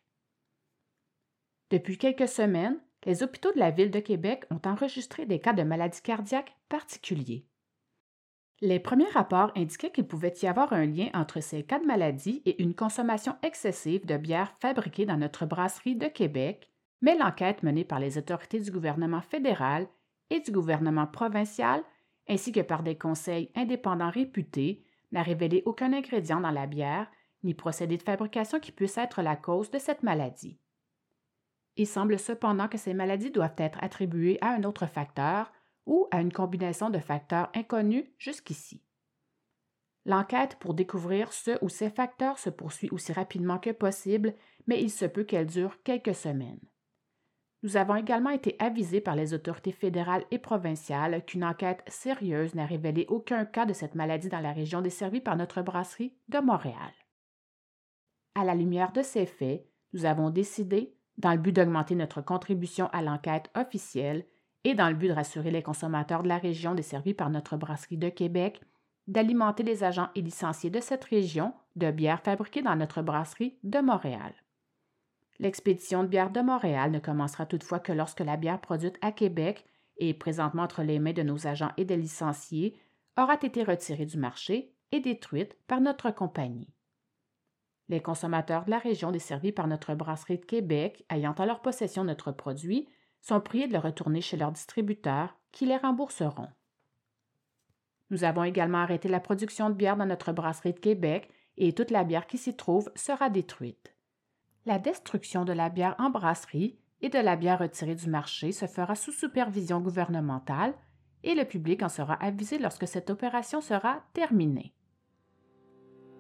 Depuis 1.71 1.99
quelques 1.99 2.29
semaines, 2.29 2.81
les 3.05 3.25
hôpitaux 3.25 3.53
de 3.53 3.59
la 3.59 3.73
ville 3.73 3.91
de 3.91 3.99
Québec 3.99 4.45
ont 4.51 4.61
enregistré 4.65 5.27
des 5.27 5.41
cas 5.41 5.53
de 5.53 5.65
maladies 5.65 6.03
cardiaques 6.03 6.57
particuliers. 6.69 7.45
Les 8.61 8.79
premiers 8.79 9.09
rapports 9.09 9.51
indiquaient 9.57 9.91
qu'il 9.91 10.07
pouvait 10.07 10.35
y 10.41 10.47
avoir 10.47 10.73
un 10.73 10.87
lien 10.87 11.09
entre 11.15 11.41
ces 11.41 11.65
cas 11.65 11.81
de 11.81 11.85
maladie 11.85 12.43
et 12.45 12.63
une 12.63 12.77
consommation 12.77 13.35
excessive 13.43 14.07
de 14.07 14.17
bière 14.17 14.55
fabriquée 14.61 15.05
dans 15.05 15.17
notre 15.17 15.47
brasserie 15.47 15.97
de 15.97 16.07
Québec, 16.07 16.71
mais 17.01 17.19
l'enquête 17.19 17.65
menée 17.65 17.85
par 17.85 17.99
les 17.99 18.19
autorités 18.19 18.61
du 18.61 18.71
gouvernement 18.71 19.21
fédéral 19.21 19.89
et 20.31 20.39
du 20.39 20.53
gouvernement 20.53 21.09
provincial, 21.09 21.83
ainsi 22.29 22.53
que 22.53 22.61
par 22.61 22.83
des 22.83 22.97
conseils 22.97 23.51
indépendants 23.55 24.11
réputés, 24.11 24.85
n'a 25.13 25.23
révélé 25.23 25.63
aucun 25.67 25.93
ingrédient 25.93 26.41
dans 26.41 26.51
la 26.51 26.67
bière 26.67 27.11
ni 27.43 27.55
procédé 27.55 27.97
de 27.97 28.03
fabrication 28.03 28.61
qui 28.61 28.73
puisse 28.73 28.99
être 28.99 29.21
la 29.23 29.37
cause 29.37 29.71
de 29.71 29.79
cette 29.79 30.03
maladie. 30.03 30.59
Il 31.77 31.87
semble 31.87 32.19
cependant 32.19 32.69
que 32.69 32.79
ces 32.79 32.95
maladies 32.95 33.31
doivent 33.31 33.55
être 33.59 33.83
attribuées 33.83 34.39
à 34.41 34.51
un 34.51 34.63
autre 34.65 34.87
facteur 34.87 35.53
ou 35.87 36.07
à 36.11 36.21
une 36.21 36.33
combinaison 36.33 36.91
de 36.91 36.99
facteurs 36.99 37.51
inconnus 37.55 38.05
jusqu'ici. 38.19 38.83
L'enquête 40.05 40.57
pour 40.59 40.75
découvrir 40.75 41.33
ce 41.33 41.63
ou 41.63 41.69
ces 41.69 41.91
facteurs 41.91 42.39
se 42.39 42.51
poursuit 42.51 42.91
aussi 42.91 43.13
rapidement 43.13 43.59
que 43.59 43.71
possible, 43.71 44.35
mais 44.67 44.83
il 44.83 44.91
se 44.91 45.05
peut 45.05 45.25
qu'elle 45.25 45.47
dure 45.47 45.83
quelques 45.83 46.15
semaines. 46.15 46.61
Nous 47.63 47.77
avons 47.77 47.95
également 47.95 48.31
été 48.31 48.57
avisés 48.59 49.01
par 49.01 49.15
les 49.15 49.35
autorités 49.35 49.71
fédérales 49.71 50.25
et 50.33 50.39
provinciales 50.39 51.25
qu'une 51.25 51.45
enquête 51.45 51.83
sérieuse 51.87 52.57
n'a 52.57 52.67
révélé 52.67 53.07
aucun 53.09 53.45
cas 53.45 53.67
de 53.67 53.73
cette 53.73 53.95
maladie 53.95 54.29
dans 54.29 54.41
la 54.41 54.53
région 54.53 54.83
desservie 54.83 55.21
par 55.21 55.37
notre 55.37 55.63
brasserie 55.63 56.13
de 56.29 56.39
Montréal. 56.39 56.93
À 58.35 58.45
la 58.45 58.55
lumière 58.55 58.93
de 58.93 59.03
ces 59.03 59.27
faits, 59.27 59.65
nous 59.93 60.07
avons 60.07 60.31
décidé, 60.31 60.97
dans 61.19 61.33
le 61.33 61.39
but 61.39 61.53
d'augmenter 61.53 61.95
notre 61.95 62.21
contribution 62.21 62.89
à 62.89 63.03
l'enquête 63.03 63.51
officielle 63.55 64.27
et 64.65 64.75
dans 64.75 64.89
le 64.89 64.95
but 64.95 65.09
de 65.09 65.13
rassurer 65.13 65.51
les 65.51 65.63
consommateurs 65.63 66.23
de 66.23 66.29
la 66.29 66.39
région 66.39 66.75
desservie 66.75 67.15
par 67.15 67.31
notre 67.31 67.57
brasserie 67.57 67.99
de 67.99 68.09
Québec, 68.09 68.61
d'alimenter 69.07 69.63
les 69.63 69.85
agents 69.85 70.09
et 70.15 70.23
licenciés 70.23 70.71
de 70.71 70.81
cette 70.81 71.05
région 71.05 71.53
de 71.77 71.91
bières 71.91 72.23
fabriquées 72.23 72.63
dans 72.63 72.77
notre 72.77 73.03
brasserie 73.03 73.59
de 73.63 73.79
Montréal. 73.81 74.33
L'expédition 75.43 76.05
de 76.05 76.09
bière 76.09 76.31
de 76.31 76.41
Montréal 76.41 76.93
ne 76.93 77.01
commencera 77.01 77.47
toutefois 77.47 77.81
que 77.81 77.91
lorsque 77.91 78.21
la 78.21 78.37
bière 78.37 78.61
produite 78.61 78.97
à 79.01 79.11
Québec 79.11 79.65
et 79.97 80.15
présentement 80.15 80.63
entre 80.63 80.85
les 80.85 81.01
mains 81.01 81.13
de 81.13 81.25
nos 81.25 81.49
agents 81.49 81.73
et 81.77 81.85
des 81.85 81.97
licenciés 81.97 82.79
aura 83.19 83.35
été 83.35 83.65
retirée 83.65 84.07
du 84.07 84.19
marché 84.19 84.73
et 84.93 85.01
détruite 85.01 85.57
par 85.67 85.81
notre 85.81 86.13
compagnie. 86.13 86.73
Les 87.89 88.01
consommateurs 88.01 88.67
de 88.67 88.71
la 88.71 88.79
région 88.79 89.11
desservis 89.11 89.51
par 89.51 89.67
notre 89.67 89.97
brasserie 89.97 90.39
de 90.39 90.45
Québec, 90.45 91.05
ayant 91.11 91.35
en 91.37 91.45
leur 91.45 91.61
possession 91.61 92.05
notre 92.05 92.31
produit, 92.31 92.89
sont 93.21 93.41
priés 93.41 93.67
de 93.67 93.73
le 93.73 93.81
retourner 93.81 94.21
chez 94.21 94.37
leurs 94.37 94.53
distributeurs 94.53 95.37
qui 95.51 95.67
les 95.67 95.77
rembourseront. 95.77 96.51
Nous 98.11 98.23
avons 98.23 98.45
également 98.45 98.79
arrêté 98.79 99.09
la 99.09 99.19
production 99.19 99.71
de 99.71 99.75
bière 99.75 99.97
dans 99.97 100.07
notre 100.07 100.31
brasserie 100.31 100.73
de 100.73 100.79
Québec 100.79 101.29
et 101.57 101.73
toute 101.73 101.91
la 101.91 102.05
bière 102.05 102.29
qui 102.29 102.39
s'y 102.39 102.55
trouve 102.55 102.93
sera 102.95 103.29
détruite. 103.29 103.93
La 104.65 104.79
destruction 104.79 105.45
de 105.45 105.53
la 105.53 105.71
bière 105.71 105.97
en 105.99 106.11
brasserie 106.11 106.79
et 107.01 107.09
de 107.09 107.19
la 107.19 107.35
bière 107.35 107.59
retirée 107.59 107.97
du 107.97 108.09
marché 108.09 108.53
se 108.53 108.67
fera 108.67 108.95
sous 108.95 109.11
supervision 109.11 109.81
gouvernementale 109.81 110.75
et 111.25 111.35
le 111.35 111.45
public 111.45 111.83
en 111.83 111.89
sera 111.89 112.15
avisé 112.15 112.59
lorsque 112.59 112.87
cette 112.87 113.11
opération 113.11 113.61
sera 113.61 114.05
terminée. 114.13 114.73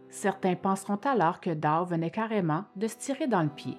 Certains 0.09 0.57
penseront 0.57 0.97
alors 1.05 1.41
que 1.41 1.51
Dow 1.51 1.85
venait 1.85 2.11
carrément 2.11 2.65
de 2.75 2.89
se 2.89 2.97
tirer 2.97 3.29
dans 3.29 3.43
le 3.43 3.49
pied. 3.49 3.79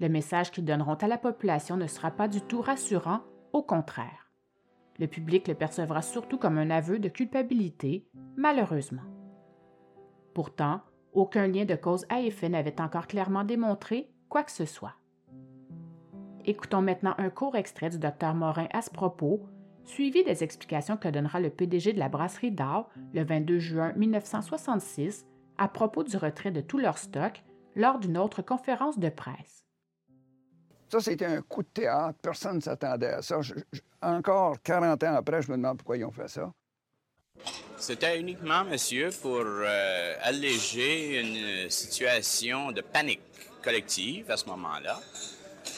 Le 0.00 0.08
message 0.08 0.50
qu'ils 0.50 0.66
donneront 0.66 0.94
à 0.94 1.08
la 1.08 1.18
population 1.18 1.78
ne 1.78 1.86
sera 1.86 2.10
pas 2.10 2.28
du 2.28 2.42
tout 2.42 2.60
rassurant, 2.60 3.20
au 3.54 3.62
contraire. 3.62 4.30
Le 4.98 5.06
public 5.06 5.48
le 5.48 5.54
percevra 5.54 6.02
surtout 6.02 6.38
comme 6.38 6.58
un 6.58 6.70
aveu 6.70 6.98
de 6.98 7.08
culpabilité, 7.08 8.06
malheureusement. 8.36 9.02
Pourtant, 10.34 10.82
aucun 11.12 11.46
lien 11.46 11.64
de 11.64 11.74
cause 11.74 12.06
à 12.08 12.20
effet 12.20 12.48
n'avait 12.48 12.80
encore 12.80 13.06
clairement 13.06 13.44
démontré 13.44 14.10
quoi 14.28 14.42
que 14.42 14.52
ce 14.52 14.64
soit. 14.64 14.94
Écoutons 16.44 16.82
maintenant 16.82 17.14
un 17.18 17.30
court 17.30 17.56
extrait 17.56 17.90
du 17.90 17.98
Dr 17.98 18.34
Morin 18.34 18.66
à 18.72 18.82
ce 18.82 18.90
propos, 18.90 19.46
suivi 19.84 20.24
des 20.24 20.42
explications 20.42 20.96
que 20.96 21.08
donnera 21.08 21.38
le 21.38 21.50
PDG 21.50 21.92
de 21.92 21.98
la 21.98 22.08
brasserie 22.08 22.50
d'Ar 22.50 22.88
le 23.12 23.22
22 23.22 23.58
juin 23.58 23.92
1966 23.94 25.26
à 25.58 25.68
propos 25.68 26.02
du 26.02 26.16
retrait 26.16 26.50
de 26.50 26.60
tout 26.60 26.78
leur 26.78 26.98
stock 26.98 27.42
lors 27.76 27.98
d'une 27.98 28.18
autre 28.18 28.42
conférence 28.42 28.98
de 28.98 29.08
presse. 29.08 29.66
Ça, 30.88 31.00
c'était 31.00 31.24
un 31.24 31.40
coup 31.40 31.62
de 31.62 31.68
théâtre. 31.68 32.18
Personne 32.20 32.56
ne 32.56 32.60
s'attendait 32.60 33.14
à 33.14 33.22
ça. 33.22 33.40
encore 34.02 34.60
40 34.62 35.02
ans 35.04 35.14
après, 35.14 35.40
je 35.40 35.50
me 35.50 35.56
demande 35.56 35.78
pourquoi 35.78 35.96
ils 35.96 36.04
ont 36.04 36.10
fait 36.10 36.28
ça. 36.28 36.52
C'était 37.82 38.20
uniquement, 38.20 38.62
monsieur, 38.62 39.10
pour 39.10 39.42
euh, 39.44 40.14
alléger 40.22 41.18
une 41.18 41.68
situation 41.68 42.70
de 42.70 42.80
panique 42.80 43.18
collective 43.60 44.30
à 44.30 44.36
ce 44.36 44.46
moment-là 44.46 45.00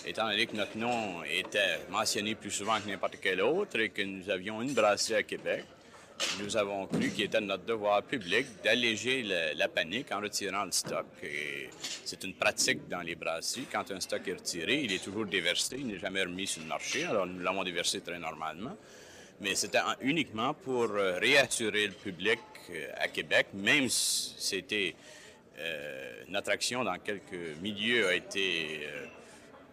étant 0.07 0.29
donné 0.29 0.47
que 0.47 0.55
notre 0.55 0.77
nom 0.77 1.25
était 1.25 1.81
mentionné 1.89 2.35
plus 2.35 2.51
souvent 2.51 2.79
que 2.79 2.91
n'importe 2.91 3.17
quel 3.23 3.41
autre 3.41 3.81
et 3.81 3.89
que 3.89 4.03
nous 4.03 4.29
avions 4.29 4.61
une 4.61 4.75
brasserie 4.75 5.15
à 5.15 5.23
Québec, 5.23 5.65
nous 6.41 6.59
avons 6.59 6.87
cru 6.89 7.09
qu'il 7.09 7.25
était 7.25 7.41
notre 7.41 7.65
devoir 7.65 8.03
public 8.03 8.49
d'alléger 8.63 9.23
la, 9.57 9.69
panique 9.69 10.13
en 10.13 10.21
retirant 10.21 10.67
le 10.67 10.73
stock. 10.73 11.07
c'est 12.05 12.23
une 12.23 12.35
pratique 12.35 12.87
dans 12.87 13.01
les 13.01 13.15
brasseries. 13.15 13.67
Quand 13.73 13.91
un 13.91 14.01
stock 14.01 14.29
est 14.29 14.35
retiré, 14.35 14.83
il 14.83 14.93
est 14.93 15.03
toujours 15.03 15.25
déversé, 15.25 15.77
il 15.79 15.87
n'est 15.87 15.99
jamais 15.99 16.23
remis 16.23 16.47
sur 16.47 16.61
le 16.61 16.69
marché. 16.69 17.07
Alors 17.07 17.27
nous 17.27 17.41
l'avons 17.41 17.65
déversé 17.65 18.03
très 18.03 18.19
normalement. 18.19 18.77
Mais 19.41 19.55
c'était 19.55 19.81
uniquement 20.01 20.55
pour 20.55 20.85
euh, 20.85 21.19
réassurer 21.19 21.87
le 21.87 21.93
public 21.93 22.39
euh, 22.71 22.87
à 22.97 23.09
Québec, 23.09 23.49
même 23.53 23.89
si 23.89 24.35
c'était 24.39 24.95
euh, 25.59 26.23
notre 26.29 26.51
action 26.51 26.85
dans 26.85 26.99
quelques 26.99 27.59
milieux 27.61 28.09
a 28.09 28.15
été 28.15 28.89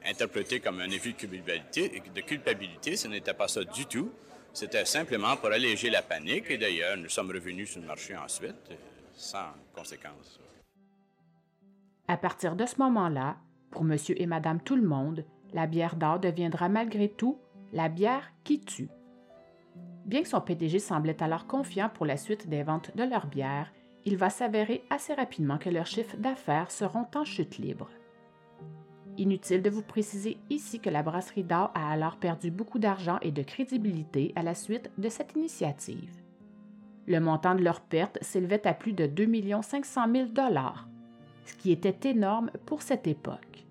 interprété 0.06 0.60
comme 0.60 0.80
un 0.80 0.90
effet 0.90 1.12
de 1.12 1.16
culpabilité. 1.16 2.02
De 2.14 2.22
culpabilité, 2.22 2.96
ce 2.96 3.08
n'était 3.08 3.34
pas 3.34 3.48
ça 3.48 3.64
du 3.64 3.86
tout. 3.86 4.12
C'était 4.54 4.86
simplement 4.86 5.38
pour 5.38 5.50
alléger 5.52 5.90
la 5.90 6.02
panique. 6.02 6.50
Et 6.50 6.58
d'ailleurs, 6.58 6.98
nous 6.98 7.10
sommes 7.10 7.32
revenus 7.32 7.72
sur 7.72 7.82
le 7.82 7.88
marché 7.88 8.16
ensuite, 8.16 8.72
sans 9.14 9.54
conséquence. 9.74 10.40
À 12.08 12.18
partir 12.18 12.56
de 12.56 12.66
ce 12.66 12.76
moment-là, 12.80 13.38
pour 13.70 13.84
monsieur 13.84 14.20
et 14.22 14.26
madame 14.26 14.62
tout 14.62 14.76
le 14.76 14.86
monde, 14.86 15.26
la 15.54 15.68
bière 15.68 15.96
d'or 15.96 16.20
deviendra 16.20 16.68
malgré 16.68 17.10
tout 17.10 17.40
la 17.72 17.88
bière 17.88 18.32
qui 18.44 18.60
tue. 18.60 18.90
Bien 20.06 20.24
que 20.24 20.28
son 20.28 20.42
PDG 20.42 20.80
semblait 20.80 21.22
alors 21.22 21.48
confiant 21.48 21.90
pour 21.90 22.06
la 22.06 22.18
suite 22.18 22.50
des 22.50 22.64
ventes 22.64 22.96
de 22.96 23.04
leur 23.04 23.28
bière, 23.28 23.72
il 24.06 24.18
va 24.18 24.30
s'avérer 24.30 24.84
assez 24.90 25.14
rapidement 25.14 25.58
que 25.58 25.70
leurs 25.70 25.86
chiffres 25.86 26.18
d'affaires 26.18 26.72
seront 26.72 27.06
en 27.16 27.24
chute 27.24 27.58
libre. 27.58 27.90
Inutile 29.18 29.62
de 29.62 29.70
vous 29.70 29.84
préciser 29.84 30.38
ici 30.50 30.80
que 30.80 30.90
la 30.90 31.04
brasserie 31.04 31.44
d'or 31.44 31.72
a 31.76 31.92
alors 31.92 32.18
perdu 32.18 32.50
beaucoup 32.50 32.80
d'argent 32.80 33.20
et 33.22 33.32
de 33.32 33.44
crédibilité 33.44 34.32
à 34.36 34.42
la 34.42 34.56
suite 34.56 34.90
de 34.98 35.10
cette 35.10 35.36
initiative. 35.36 36.22
Le 37.08 37.20
montant 37.20 37.56
de 37.56 37.64
leur 37.64 37.82
perte 37.82 38.18
s'élevait 38.22 38.66
à 38.66 38.74
plus 38.74 38.94
de 38.94 39.06
2 39.06 39.30
500 39.62 40.02
000 40.12 40.28
ce 41.46 41.56
qui 41.56 41.72
était 41.72 42.10
énorme 42.10 42.52
pour 42.66 42.82
cette 42.82 43.08
époque. 43.08 43.66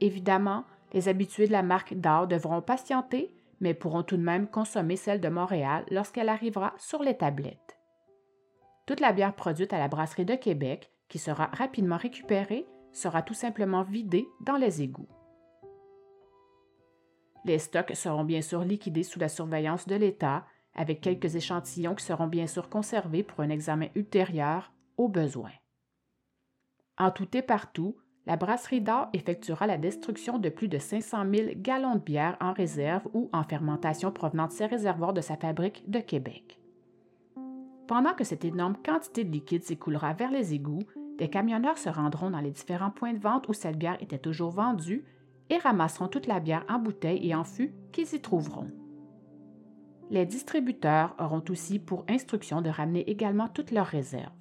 Évidemment, 0.00 0.64
les 0.92 1.08
habitués 1.08 1.46
de 1.46 1.52
la 1.52 1.62
marque 1.62 1.94
d'or 1.94 2.26
devront 2.26 2.62
patienter, 2.62 3.30
mais 3.60 3.74
pourront 3.74 4.02
tout 4.02 4.16
de 4.16 4.22
même 4.22 4.48
consommer 4.48 4.96
celle 4.96 5.20
de 5.20 5.28
Montréal 5.28 5.84
lorsqu'elle 5.90 6.28
arrivera 6.28 6.74
sur 6.78 7.02
les 7.02 7.16
tablettes. 7.16 7.78
Toute 8.86 9.00
la 9.00 9.12
bière 9.12 9.34
produite 9.34 9.72
à 9.72 9.78
la 9.78 9.88
brasserie 9.88 10.24
de 10.24 10.34
Québec, 10.34 10.90
qui 11.08 11.18
sera 11.18 11.46
rapidement 11.46 11.96
récupérée, 11.96 12.66
sera 12.92 13.22
tout 13.22 13.34
simplement 13.34 13.82
vidé 13.82 14.26
dans 14.40 14.56
les 14.56 14.82
égouts. 14.82 15.08
Les 17.44 17.58
stocks 17.58 17.94
seront 17.94 18.24
bien 18.24 18.42
sûr 18.42 18.64
liquidés 18.64 19.02
sous 19.02 19.18
la 19.18 19.28
surveillance 19.28 19.86
de 19.86 19.94
l'État, 19.94 20.44
avec 20.74 21.00
quelques 21.00 21.36
échantillons 21.36 21.94
qui 21.94 22.04
seront 22.04 22.26
bien 22.26 22.46
sûr 22.46 22.68
conservés 22.68 23.22
pour 23.22 23.40
un 23.40 23.48
examen 23.48 23.88
ultérieur 23.94 24.72
au 24.96 25.08
besoin. 25.08 25.50
En 26.98 27.10
tout 27.10 27.36
et 27.36 27.42
partout, 27.42 27.96
la 28.26 28.36
brasserie 28.36 28.80
d'or 28.80 29.08
effectuera 29.12 29.66
la 29.66 29.78
destruction 29.78 30.38
de 30.38 30.48
plus 30.50 30.68
de 30.68 30.78
500 30.78 31.24
000 31.34 31.48
gallons 31.56 31.94
de 31.94 32.00
bière 32.00 32.36
en 32.40 32.52
réserve 32.52 33.08
ou 33.14 33.30
en 33.32 33.42
fermentation 33.42 34.12
provenant 34.12 34.46
de 34.46 34.52
ses 34.52 34.66
réservoirs 34.66 35.12
de 35.12 35.20
sa 35.20 35.36
fabrique 35.36 35.88
de 35.88 36.00
Québec. 36.00 36.60
Pendant 37.88 38.14
que 38.14 38.24
cette 38.24 38.44
énorme 38.44 38.76
quantité 38.84 39.24
de 39.24 39.32
liquide 39.32 39.64
s'écoulera 39.64 40.12
vers 40.12 40.30
les 40.30 40.54
égouts, 40.54 40.84
des 41.18 41.28
camionneurs 41.28 41.78
se 41.78 41.88
rendront 41.88 42.30
dans 42.30 42.40
les 42.40 42.52
différents 42.52 42.90
points 42.90 43.12
de 43.12 43.18
vente 43.18 43.48
où 43.48 43.52
cette 43.52 43.76
bière 43.76 44.00
était 44.00 44.18
toujours 44.18 44.50
vendue 44.50 45.04
et 45.48 45.58
ramasseront 45.58 46.08
toute 46.08 46.26
la 46.26 46.40
bière 46.40 46.64
en 46.68 46.78
bouteilles 46.78 47.26
et 47.28 47.34
en 47.34 47.44
fûts 47.44 47.74
qu'ils 47.92 48.14
y 48.14 48.20
trouveront. 48.20 48.68
Les 50.10 50.26
distributeurs 50.26 51.14
auront 51.18 51.42
aussi 51.50 51.78
pour 51.78 52.04
instruction 52.08 52.62
de 52.62 52.70
ramener 52.70 53.08
également 53.10 53.48
toutes 53.48 53.70
leurs 53.70 53.86
réserves. 53.86 54.32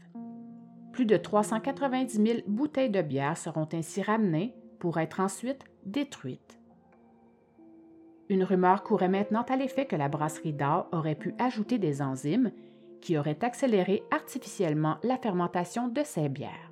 Plus 0.92 1.06
de 1.06 1.18
390 1.18 2.26
000 2.26 2.40
bouteilles 2.48 2.90
de 2.90 3.02
bière 3.02 3.38
seront 3.38 3.68
ainsi 3.74 4.02
ramenées 4.02 4.56
pour 4.80 4.98
être 5.00 5.20
ensuite 5.20 5.64
détruites. 5.86 6.60
Une 8.30 8.44
rumeur 8.44 8.84
courait 8.84 9.10
maintenant 9.10 9.44
à 9.50 9.56
l'effet 9.56 9.86
que 9.86 9.96
la 9.96 10.08
brasserie 10.08 10.54
d'or 10.54 10.88
aurait 10.92 11.16
pu 11.16 11.34
ajouter 11.40 11.80
des 11.80 12.02
enzymes 12.02 12.52
qui 13.02 13.18
auraient 13.18 13.44
accéléré 13.44 14.04
artificiellement 14.12 14.98
la 15.04 15.18
fermentation 15.18 15.88
de 15.88 16.04
ces 16.04 16.30
bières. 16.30 16.72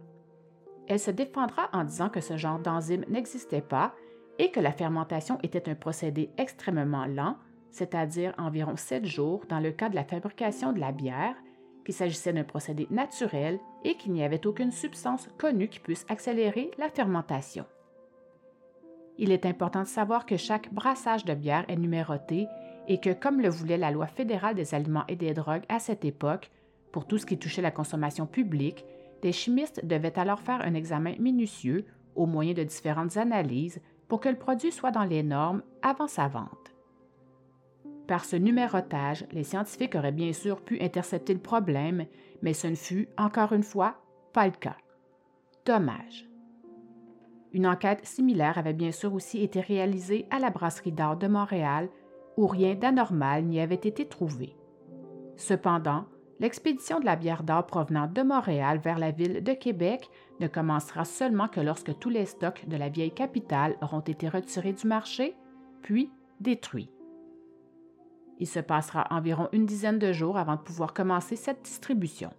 Elle 0.88 1.00
se 1.00 1.12
défendra 1.12 1.70
en 1.74 1.84
disant 1.84 2.10
que 2.10 2.22
ce 2.22 2.38
genre 2.38 2.60
d'enzyme 2.60 3.06
n'existait 3.10 3.62
pas 3.62 3.94
et 4.40 4.52
que 4.52 4.60
la 4.60 4.72
fermentation 4.72 5.40
était 5.42 5.70
un 5.70 5.76
procédé 5.76 6.30
extrêmement 6.38 7.06
lent, 7.06 7.38
c'est-à-dire 7.72 8.34
environ 8.38 8.76
sept 8.78 9.06
jours 9.06 9.44
dans 9.50 9.60
le 9.60 9.72
cas 9.72 9.90
de 9.90 9.96
la 9.96 10.04
fabrication 10.04 10.74
de 10.74 10.80
la 10.80 10.92
bière, 10.92 11.36
qu'il 11.88 11.96
s'agissait 11.96 12.34
d'un 12.34 12.44
procédé 12.44 12.86
naturel 12.92 13.62
et 13.86 13.96
qu'il 13.96 14.12
n'y 14.12 14.22
avait 14.22 14.46
aucune 14.46 14.74
substance 14.74 15.30
connue 15.38 15.70
qui 15.70 15.80
puisse 15.80 16.06
accélérer 16.10 16.70
la 16.78 16.90
fermentation. 16.90 17.66
Il 19.18 19.32
est 19.32 19.46
important 19.46 19.84
de 19.84 19.88
savoir 19.88 20.26
que 20.26 20.36
chaque 20.36 20.74
brassage 20.74 21.24
de 21.24 21.34
bière 21.34 21.64
est 21.70 21.78
numéroté 21.78 22.48
et 22.90 23.00
que, 23.00 23.14
comme 23.14 23.40
le 23.40 23.48
voulait 23.48 23.78
la 23.78 23.92
loi 23.92 24.06
fédérale 24.06 24.56
des 24.56 24.76
aliments 24.76 25.06
et 25.08 25.16
des 25.16 25.34
drogues 25.34 25.64
à 25.70 25.80
cette 25.80 26.04
époque, 26.04 26.52
pour 26.92 27.08
tout 27.08 27.20
ce 27.20 27.26
qui 27.26 27.40
touchait 27.40 27.62
la 27.62 27.72
consommation 27.72 28.26
publique, 28.26 28.84
des 29.22 29.32
chimistes 29.32 29.86
devaient 29.86 30.20
alors 30.20 30.42
faire 30.42 30.60
un 30.66 30.74
examen 30.74 31.16
minutieux 31.20 31.86
au 32.16 32.26
moyen 32.26 32.54
de 32.54 32.64
différentes 32.64 33.16
analyses 33.16 33.80
pour 34.10 34.20
que 34.20 34.28
le 34.28 34.36
produit 34.36 34.74
soit 34.74 34.92
dans 34.92 35.06
les 35.06 35.24
normes 35.24 35.64
avant 35.82 36.08
sa 36.08 36.28
vente. 36.28 36.77
Par 38.08 38.26
ce 38.26 38.36
numérotage, 38.36 39.26
les 39.32 39.44
scientifiques 39.44 39.96
auraient 39.96 40.12
bien 40.12 40.34
sûr 40.34 40.62
pu 40.62 40.80
intercepter 40.82 41.34
le 41.34 41.40
problème, 41.40 42.06
mais 42.42 42.54
ce 42.54 42.68
ne 42.68 42.76
fut, 42.76 43.10
encore 43.18 43.54
une 43.54 43.64
fois, 43.64 43.96
pas 44.34 44.46
le 44.46 44.54
cas. 44.54 44.78
Dommage. 45.66 46.30
Une 47.52 47.68
enquête 47.68 48.06
similaire 48.06 48.58
avait 48.58 48.74
bien 48.74 48.92
sûr 48.92 49.14
aussi 49.14 49.42
été 49.42 49.60
réalisée 49.60 50.26
à 50.30 50.40
la 50.40 50.50
brasserie 50.50 50.92
d'art 50.92 51.18
de 51.18 51.28
Montréal, 51.28 51.90
où 52.38 52.48
rien 52.48 52.76
d'anormal 52.76 53.44
n'y 53.46 53.60
avait 53.60 53.76
été 53.76 54.08
trouvé. 54.08 54.56
Cependant, 55.36 56.06
L'expédition 56.40 57.00
de 57.00 57.06
la 57.06 57.16
bière 57.16 57.44
d'or 57.44 57.66
provenant 57.66 58.08
de 58.08 58.22
Montréal 58.22 58.80
vers 58.84 59.00
la 59.00 59.10
ville 59.10 59.44
de 59.44 59.54
Québec 59.54 60.08
ne 60.40 60.48
commencera 60.48 61.04
seulement 61.04 61.48
que 61.48 61.60
lorsque 61.60 61.98
tous 61.98 62.10
les 62.10 62.26
stocks 62.26 62.68
de 62.68 62.78
la 62.78 62.90
vieille 62.90 63.14
capitale 63.14 63.76
auront 63.82 64.02
été 64.02 64.30
retirés 64.30 64.74
du 64.74 64.86
marché, 64.86 65.36
puis 65.82 66.12
détruits. 66.40 66.92
Il 68.40 68.48
se 68.48 68.60
passera 68.60 69.08
environ 69.10 69.50
une 69.52 69.66
dizaine 69.66 70.00
de 70.00 70.14
jours 70.14 70.38
avant 70.38 70.56
de 70.56 70.62
pouvoir 70.62 70.94
commencer 70.94 71.36
cette 71.36 71.64
distribution. 71.64 72.32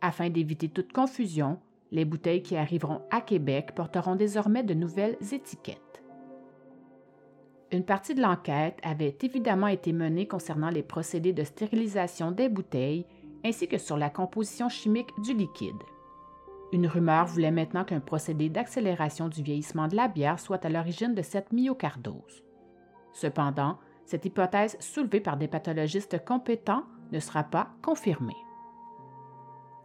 Afin 0.00 0.30
d'éviter 0.30 0.68
toute 0.68 0.92
confusion, 0.92 1.58
Les 1.94 2.04
bouteilles 2.04 2.42
qui 2.42 2.56
arriveront 2.56 3.02
à 3.12 3.20
Québec 3.20 3.72
porteront 3.76 4.16
désormais 4.16 4.64
de 4.64 4.74
nouvelles 4.74 5.16
étiquettes. 5.32 6.02
Une 7.70 7.84
partie 7.84 8.16
de 8.16 8.20
l'enquête 8.20 8.80
avait 8.82 9.16
évidemment 9.22 9.68
été 9.68 9.92
menée 9.92 10.26
concernant 10.26 10.70
les 10.70 10.82
procédés 10.82 11.32
de 11.32 11.44
stérilisation 11.44 12.32
des 12.32 12.48
bouteilles 12.48 13.06
ainsi 13.44 13.68
que 13.68 13.78
sur 13.78 13.96
la 13.96 14.10
composition 14.10 14.68
chimique 14.68 15.10
du 15.22 15.34
liquide. 15.34 15.82
Une 16.72 16.88
rumeur 16.88 17.26
voulait 17.26 17.52
maintenant 17.52 17.84
qu'un 17.84 18.00
procédé 18.00 18.48
d'accélération 18.48 19.28
du 19.28 19.42
vieillissement 19.42 19.86
de 19.86 19.94
la 19.94 20.08
bière 20.08 20.40
soit 20.40 20.64
à 20.64 20.68
l'origine 20.68 21.14
de 21.14 21.22
cette 21.22 21.52
myocardose. 21.52 22.42
Cependant, 23.12 23.78
cette 24.04 24.24
hypothèse 24.24 24.76
soulevée 24.80 25.20
par 25.20 25.36
des 25.36 25.48
pathologistes 25.48 26.24
compétents 26.24 26.84
ne 27.12 27.20
sera 27.20 27.44
pas 27.44 27.68
confirmée. 27.82 28.36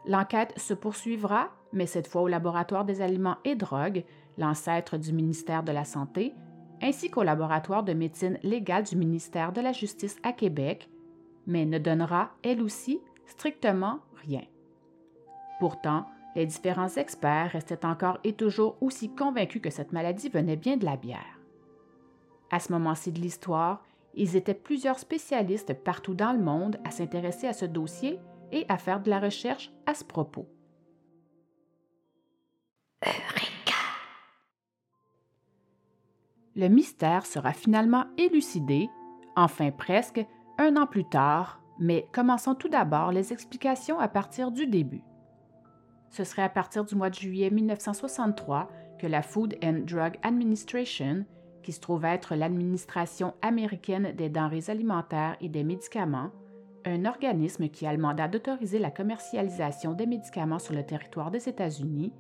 L'enquête 0.05 0.57
se 0.57 0.73
poursuivra, 0.73 1.49
mais 1.73 1.85
cette 1.85 2.07
fois 2.07 2.21
au 2.21 2.27
laboratoire 2.27 2.85
des 2.85 3.01
aliments 3.01 3.37
et 3.45 3.55
drogues, 3.55 4.03
l'ancêtre 4.37 4.97
du 4.97 5.13
ministère 5.13 5.63
de 5.63 5.71
la 5.71 5.85
Santé, 5.85 6.33
ainsi 6.81 7.09
qu'au 7.09 7.23
laboratoire 7.23 7.83
de 7.83 7.93
médecine 7.93 8.39
légale 8.43 8.83
du 8.83 8.95
ministère 8.95 9.51
de 9.51 9.61
la 9.61 9.73
Justice 9.73 10.17
à 10.23 10.31
Québec, 10.31 10.89
mais 11.45 11.65
ne 11.65 11.77
donnera, 11.77 12.31
elle 12.43 12.61
aussi, 12.61 13.01
strictement 13.25 13.99
rien. 14.23 14.43
Pourtant, 15.59 16.05
les 16.35 16.45
différents 16.45 16.95
experts 16.95 17.51
restaient 17.51 17.85
encore 17.85 18.19
et 18.23 18.33
toujours 18.33 18.77
aussi 18.81 19.13
convaincus 19.13 19.61
que 19.61 19.69
cette 19.69 19.91
maladie 19.91 20.29
venait 20.29 20.55
bien 20.55 20.77
de 20.77 20.85
la 20.85 20.95
bière. 20.95 21.39
À 22.51 22.59
ce 22.59 22.71
moment-ci 22.71 23.11
de 23.11 23.19
l'histoire, 23.19 23.83
ils 24.19 24.35
étaient 24.35 24.53
plusieurs 24.53 24.99
spécialistes 24.99 25.73
partout 25.73 26.13
dans 26.13 26.33
le 26.33 26.43
monde 26.43 26.77
à 26.83 26.91
s'intéresser 26.91 27.47
à 27.47 27.53
ce 27.53 27.63
dossier 27.63 28.19
et 28.51 28.65
à 28.67 28.77
faire 28.77 29.01
de 29.01 29.09
la 29.09 29.19
recherche 29.19 29.71
à 29.85 29.93
ce 29.93 30.03
propos. 30.03 30.45
Le 36.55 36.67
mystère 36.67 37.25
sera 37.25 37.53
finalement 37.53 38.07
élucidé, 38.17 38.89
enfin 39.37 39.71
presque, 39.71 40.25
un 40.57 40.75
an 40.75 40.85
plus 40.85 41.07
tard, 41.07 41.61
mais 41.79 42.05
commençons 42.11 42.55
tout 42.55 42.67
d'abord 42.67 43.13
les 43.13 43.31
explications 43.31 43.99
à 43.99 44.09
partir 44.09 44.51
du 44.51 44.67
début. 44.67 45.03
Ce 46.09 46.25
serait 46.25 46.43
à 46.43 46.49
partir 46.49 46.83
du 46.83 46.95
mois 46.95 47.09
de 47.09 47.15
juillet 47.15 47.49
1963 47.49 48.69
que 48.99 49.07
la 49.07 49.21
Food 49.21 49.55
and 49.63 49.85
Drug 49.85 50.17
Administration, 50.23 51.23
qui 51.63 51.71
se 51.71 51.79
trouve 51.79 52.05
être 52.05 52.35
l'administration 52.35 53.33
américaine 53.41 54.13
des 54.15 54.29
denrées 54.29 54.69
alimentaires 54.69 55.37
et 55.41 55.49
des 55.49 55.63
médicaments, 55.63 56.31
un 56.85 57.05
organisme 57.05 57.67
qui 57.69 57.85
a 57.85 57.93
le 57.93 57.99
mandat 57.99 58.27
d'autoriser 58.27 58.79
la 58.79 58.91
commercialisation 58.91 59.93
des 59.93 60.05
médicaments 60.05 60.59
sur 60.59 60.73
le 60.73 60.85
territoire 60.85 61.31
des 61.31 61.49
États-Unis, 61.49 62.13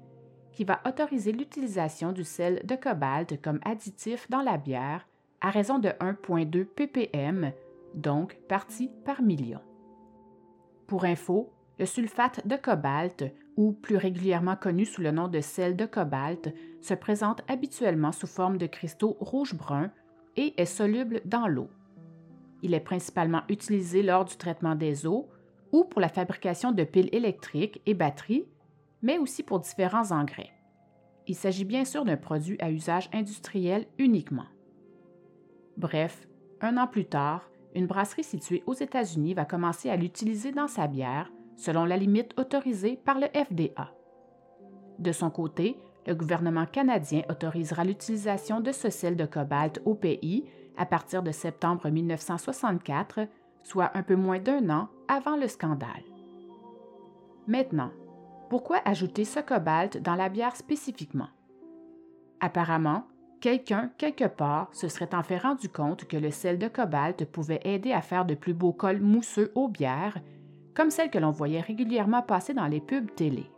qui 0.51 0.63
va 0.63 0.81
autoriser 0.85 1.31
l'utilisation 1.31 2.11
du 2.11 2.23
sel 2.23 2.61
de 2.65 2.75
cobalt 2.75 3.41
comme 3.41 3.59
additif 3.63 4.29
dans 4.29 4.41
la 4.41 4.57
bière 4.57 5.07
à 5.41 5.49
raison 5.51 5.79
de 5.79 5.89
1,2 5.89 6.65
ppm, 6.65 7.51
donc 7.95 8.37
partie 8.47 8.91
par 9.05 9.21
million. 9.21 9.61
Pour 10.87 11.05
info, 11.05 11.53
le 11.77 11.85
sulfate 11.85 12.45
de 12.45 12.57
cobalt, 12.57 13.23
ou 13.59 13.73
plus 13.73 13.97
régulièrement 13.97 14.55
connu 14.55 14.85
sous 14.85 15.01
le 15.01 15.11
nom 15.11 15.27
de 15.27 15.41
sel 15.41 15.75
de 15.75 15.85
cobalt, 15.85 16.55
se 16.79 16.93
présente 16.93 17.41
habituellement 17.49 18.13
sous 18.13 18.25
forme 18.25 18.57
de 18.57 18.67
cristaux 18.67 19.17
rouge-brun 19.19 19.91
et 20.37 20.53
est 20.55 20.65
soluble 20.65 21.19
dans 21.25 21.45
l'eau. 21.45 21.69
Il 22.63 22.73
est 22.73 22.79
principalement 22.79 23.41
utilisé 23.49 24.01
lors 24.01 24.23
du 24.23 24.37
traitement 24.37 24.75
des 24.75 25.05
eaux 25.05 25.27
ou 25.73 25.83
pour 25.83 25.99
la 25.99 26.07
fabrication 26.07 26.71
de 26.71 26.85
piles 26.85 27.09
électriques 27.11 27.81
et 27.85 27.93
batteries, 27.93 28.45
mais 29.01 29.17
aussi 29.17 29.43
pour 29.43 29.59
différents 29.59 30.11
engrais. 30.11 30.51
Il 31.27 31.35
s'agit 31.35 31.65
bien 31.65 31.83
sûr 31.83 32.05
d'un 32.05 32.15
produit 32.15 32.55
à 32.61 32.71
usage 32.71 33.09
industriel 33.11 33.87
uniquement. 33.97 34.47
Bref, 35.75 36.29
un 36.61 36.77
an 36.77 36.87
plus 36.87 37.05
tard, 37.05 37.49
une 37.75 37.87
brasserie 37.87 38.23
située 38.23 38.63
aux 38.67 38.73
États-Unis 38.73 39.33
va 39.33 39.43
commencer 39.43 39.89
à 39.89 39.97
l'utiliser 39.97 40.53
dans 40.53 40.69
sa 40.69 40.87
bière, 40.87 41.29
selon 41.59 41.83
la 41.83 41.97
limite 41.97 42.33
autorisée 42.39 42.95
par 42.95 43.19
le 43.19 43.27
FDA. 43.27 43.93
De 44.97 45.11
son 45.11 45.29
côté, 45.29 45.77
le 46.07 46.15
gouvernement 46.15 46.65
canadien 46.65 47.21
autorisera 47.29 47.83
l'utilisation 47.83 48.61
de 48.61 48.71
ce 48.71 48.89
sel 48.89 49.17
de 49.17 49.25
cobalt 49.25 49.81
au 49.85 49.93
pays 49.93 50.45
à 50.77 50.85
partir 50.85 51.21
de 51.21 51.31
septembre 51.31 51.89
1964, 51.89 53.27
soit 53.63 53.91
un 53.93 54.03
peu 54.03 54.15
moins 54.15 54.39
d'un 54.39 54.69
an 54.69 54.87
avant 55.09 55.35
le 55.35 55.47
scandale. 55.47 56.03
Maintenant, 57.45 57.91
pourquoi 58.49 58.79
ajouter 58.85 59.25
ce 59.25 59.41
cobalt 59.41 60.01
dans 60.01 60.15
la 60.15 60.29
bière 60.29 60.55
spécifiquement? 60.55 61.27
Apparemment, 62.39 63.03
quelqu'un, 63.41 63.91
quelque 63.97 64.27
part, 64.27 64.69
se 64.71 64.87
serait 64.87 65.13
en 65.13 65.23
fait 65.23 65.39
rendu 65.39 65.67
compte 65.67 66.05
que 66.05 66.17
le 66.17 66.31
sel 66.31 66.57
de 66.57 66.69
cobalt 66.69 67.25
pouvait 67.25 67.59
aider 67.65 67.91
à 67.91 68.01
faire 68.01 68.25
de 68.25 68.35
plus 68.35 68.53
beaux 68.53 68.71
cols 68.71 69.01
mousseux 69.01 69.51
aux 69.55 69.67
bières, 69.67 70.17
comme 70.75 70.91
celles 70.91 71.11
que 71.11 71.17
l'on 71.17 71.31
voyait 71.31 71.61
régulièrement 71.61 72.21
passer 72.21 72.53
dans 72.53 72.67
les 72.67 72.81
pubs 72.81 73.13
télé. 73.15 73.49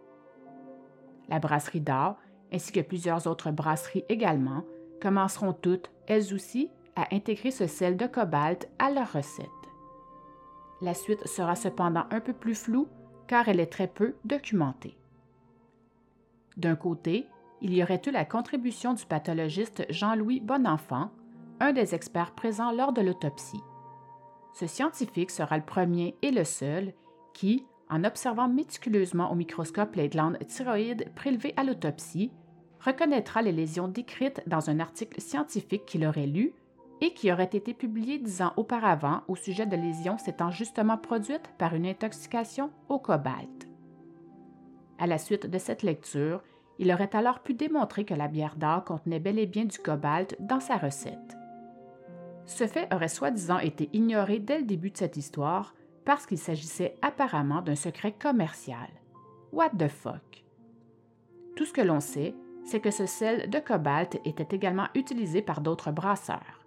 La 1.30 1.40
brasserie 1.40 1.82
d'or, 1.82 2.18
ainsi 2.52 2.72
que 2.72 2.82
plusieurs 2.82 3.28
autres 3.28 3.52
brasseries 3.52 4.06
également, 4.10 4.64
commenceront 5.02 5.54
toutes, 5.54 5.92
elles 6.08 6.34
aussi, 6.34 6.70
à 6.96 7.14
intégrer 7.14 7.52
ce 7.52 7.68
sel 7.68 7.98
de 7.98 8.06
cobalt 8.06 8.70
à 8.80 8.92
leur 8.92 9.14
recette. 9.14 9.48
La 10.82 10.94
suite 10.94 11.28
sera 11.28 11.56
cependant 11.56 12.06
un 12.12 12.20
peu 12.20 12.34
plus 12.34 12.56
floue 12.56 12.88
car 13.28 13.48
elle 13.48 13.60
est 13.60 13.72
très 13.72 13.88
peu 13.88 14.16
documentée. 14.26 14.98
D'un 16.58 16.76
côté, 16.76 17.28
il 17.62 17.74
y 17.74 17.84
aurait 17.84 18.02
eu 18.06 18.12
la 18.12 18.26
contribution 18.26 18.94
du 18.94 19.06
pathologiste 19.06 19.86
Jean-Louis 19.90 20.42
Bonenfant, 20.42 21.12
un 21.60 21.72
des 21.72 21.96
experts 21.96 22.34
présents 22.34 22.72
lors 22.72 22.92
de 22.92 23.02
l'autopsie. 23.02 23.64
Ce 24.54 24.68
scientifique 24.68 25.32
sera 25.32 25.58
le 25.58 25.64
premier 25.64 26.16
et 26.22 26.32
le 26.32 26.44
seul 26.44 26.94
qui, 27.34 27.66
en 27.90 28.04
observant 28.04 28.48
méticuleusement 28.48 29.32
au 29.32 29.36
microscope 29.36 29.96
les 29.96 30.10
glandes 30.10 30.40
thyroïdes 30.48 31.12
prélevées 31.16 31.54
à 31.58 31.64
l'autopsie, 31.64 32.32
reconnaîtra 32.80 33.42
les 33.42 33.52
lésions 33.52 33.88
décrites 33.88 34.42
dans 34.48 34.70
un 34.70 34.80
article 34.80 35.22
scientifique 35.22 35.86
qu'il 35.86 36.06
aurait 36.06 36.28
lu 36.28 36.54
et 37.02 37.14
qui 37.14 37.32
aurait 37.32 37.44
été 37.46 37.74
publié 37.74 38.20
dix 38.20 38.42
ans 38.42 38.54
auparavant 38.58 39.22
au 39.28 39.36
sujet 39.36 39.66
de 39.66 39.76
lésions 39.76 40.18
s'étant 40.18 40.52
justement 40.52 40.98
produites 40.98 41.52
par 41.58 41.76
une 41.76 41.86
intoxication 41.86 42.72
au 42.90 43.00
cobalt. 43.00 43.68
À 45.00 45.08
la 45.08 45.18
suite 45.18 45.48
de 45.48 45.58
cette 45.58 45.82
lecture, 45.82 46.44
il 46.78 46.92
aurait 46.92 47.16
alors 47.16 47.40
pu 47.42 47.54
démontrer 47.54 48.06
que 48.06 48.14
la 48.14 48.28
bière 48.28 48.56
d'or 48.56 48.84
contenait 48.86 49.20
bel 49.20 49.40
et 49.40 49.48
bien 49.48 49.66
du 49.66 49.80
cobalt 49.80 50.36
dans 50.40 50.60
sa 50.60 50.78
recette. 50.78 51.38
Ce 52.46 52.68
fait 52.68 52.92
aurait 52.94 53.08
soi-disant 53.08 53.60
été 53.60 53.90
ignoré 53.94 54.40
dès 54.40 54.60
le 54.60 54.66
début 54.66 54.92
de 54.92 54.98
cette 54.98 55.18
histoire 55.18 55.74
parce 56.06 56.26
qu'il 56.26 56.38
s'agissait 56.38 56.96
apparemment 57.02 57.62
d'un 57.62 57.76
secret 57.76 58.14
commercial. 58.14 58.90
What 59.52 59.72
the 59.78 59.88
fuck? 59.88 60.44
Tout 61.56 61.66
ce 61.66 61.74
que 61.74 61.82
l'on 61.82 62.00
sait, 62.00 62.36
c'est 62.64 62.80
que 62.80 62.92
ce 62.92 63.06
sel 63.06 63.50
de 63.50 63.60
cobalt 63.60 64.20
était 64.26 64.56
également 64.56 64.88
utilisé 64.96 65.42
par 65.42 65.62
d'autres 65.62 65.92
brasseurs. 65.92 66.66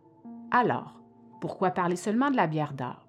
Alors, 0.50 1.00
pourquoi 1.40 1.70
parler 1.70 1.96
seulement 1.96 2.30
de 2.30 2.36
la 2.36 2.46
bière 2.46 2.74
d'or? 2.74 3.06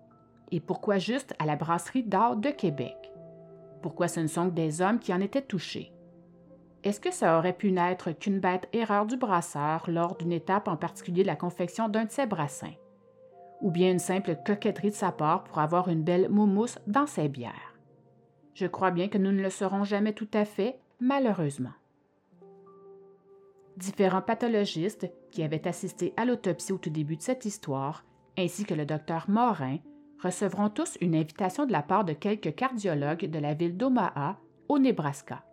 Et 0.51 0.59
pourquoi 0.59 0.97
juste 0.97 1.35
à 1.39 1.45
la 1.45 1.55
brasserie 1.55 2.03
d'or 2.03 2.38
de 2.38 2.49
Québec? 2.49 3.11
Pourquoi 3.81 4.07
ce 4.07 4.19
ne 4.19 4.27
sont 4.27 4.49
que 4.49 4.55
des 4.55 4.81
hommes 4.81 4.99
qui 4.99 5.13
en 5.13 5.21
étaient 5.21 5.41
touchés? 5.41 5.91
Est-ce 6.83 6.99
que 6.99 7.11
ça 7.11 7.38
aurait 7.38 7.53
pu 7.53 7.71
n'être 7.71 8.11
qu'une 8.11 8.39
bête 8.39 8.69
erreur 8.71 9.05
du 9.05 9.17
brasseur 9.17 9.89
lors 9.89 10.15
d'une 10.15 10.32
étape 10.32 10.67
en 10.67 10.78
particulier 10.78 11.23
de 11.23 11.28
la 11.28 11.36
confection 11.36 11.89
d'un 11.89 12.05
de 12.05 12.11
ses 12.11 12.28
brassins? 12.28 12.76
Ou 13.66 13.72
bien 13.72 13.91
une 13.91 13.97
simple 13.97 14.38
coquetterie 14.45 14.91
de 14.91 14.95
sa 14.95 15.11
part 15.11 15.43
pour 15.43 15.57
avoir 15.57 15.89
une 15.89 16.03
belle 16.03 16.30
moumousse 16.30 16.78
dans 16.86 17.07
ses 17.07 17.28
bières? 17.28 17.74
Je 18.53 18.68
crois 18.68 18.91
bien 18.91 19.07
que 19.07 19.18
nous 19.18 19.32
ne 19.32 19.41
le 19.41 19.49
saurons 19.49 19.84
jamais 19.84 20.13
tout 20.13 20.28
à 20.36 20.45
fait, 20.45 20.78
malheureusement. 20.99 21.74
Différents 23.76 24.22
pathologistes 24.22 25.11
qui 25.32 25.41
avaient 25.41 25.68
assisté 25.68 26.13
à 26.16 26.26
l'autopsie 26.26 26.74
au 26.74 26.78
tout 26.78 26.91
début 26.91 27.18
de 27.18 27.24
cette 27.24 27.45
histoire, 27.45 28.05
ainsi 28.38 28.66
que 28.66 28.76
le 28.76 28.86
docteur 28.86 29.26
Morin, 29.30 29.80
recevront 30.22 30.70
tous 30.70 30.99
une 31.01 31.16
invitation 31.16 31.66
de 31.66 31.72
la 31.72 31.82
part 31.82 32.05
de 32.05 32.13
quelques 32.13 32.53
cardiologues 32.53 33.26
de 33.26 33.39
la 33.39 33.55
ville 33.55 33.78
d'Omaha, 33.78 34.38
au 34.70 34.78
Nebraska. 34.78 35.43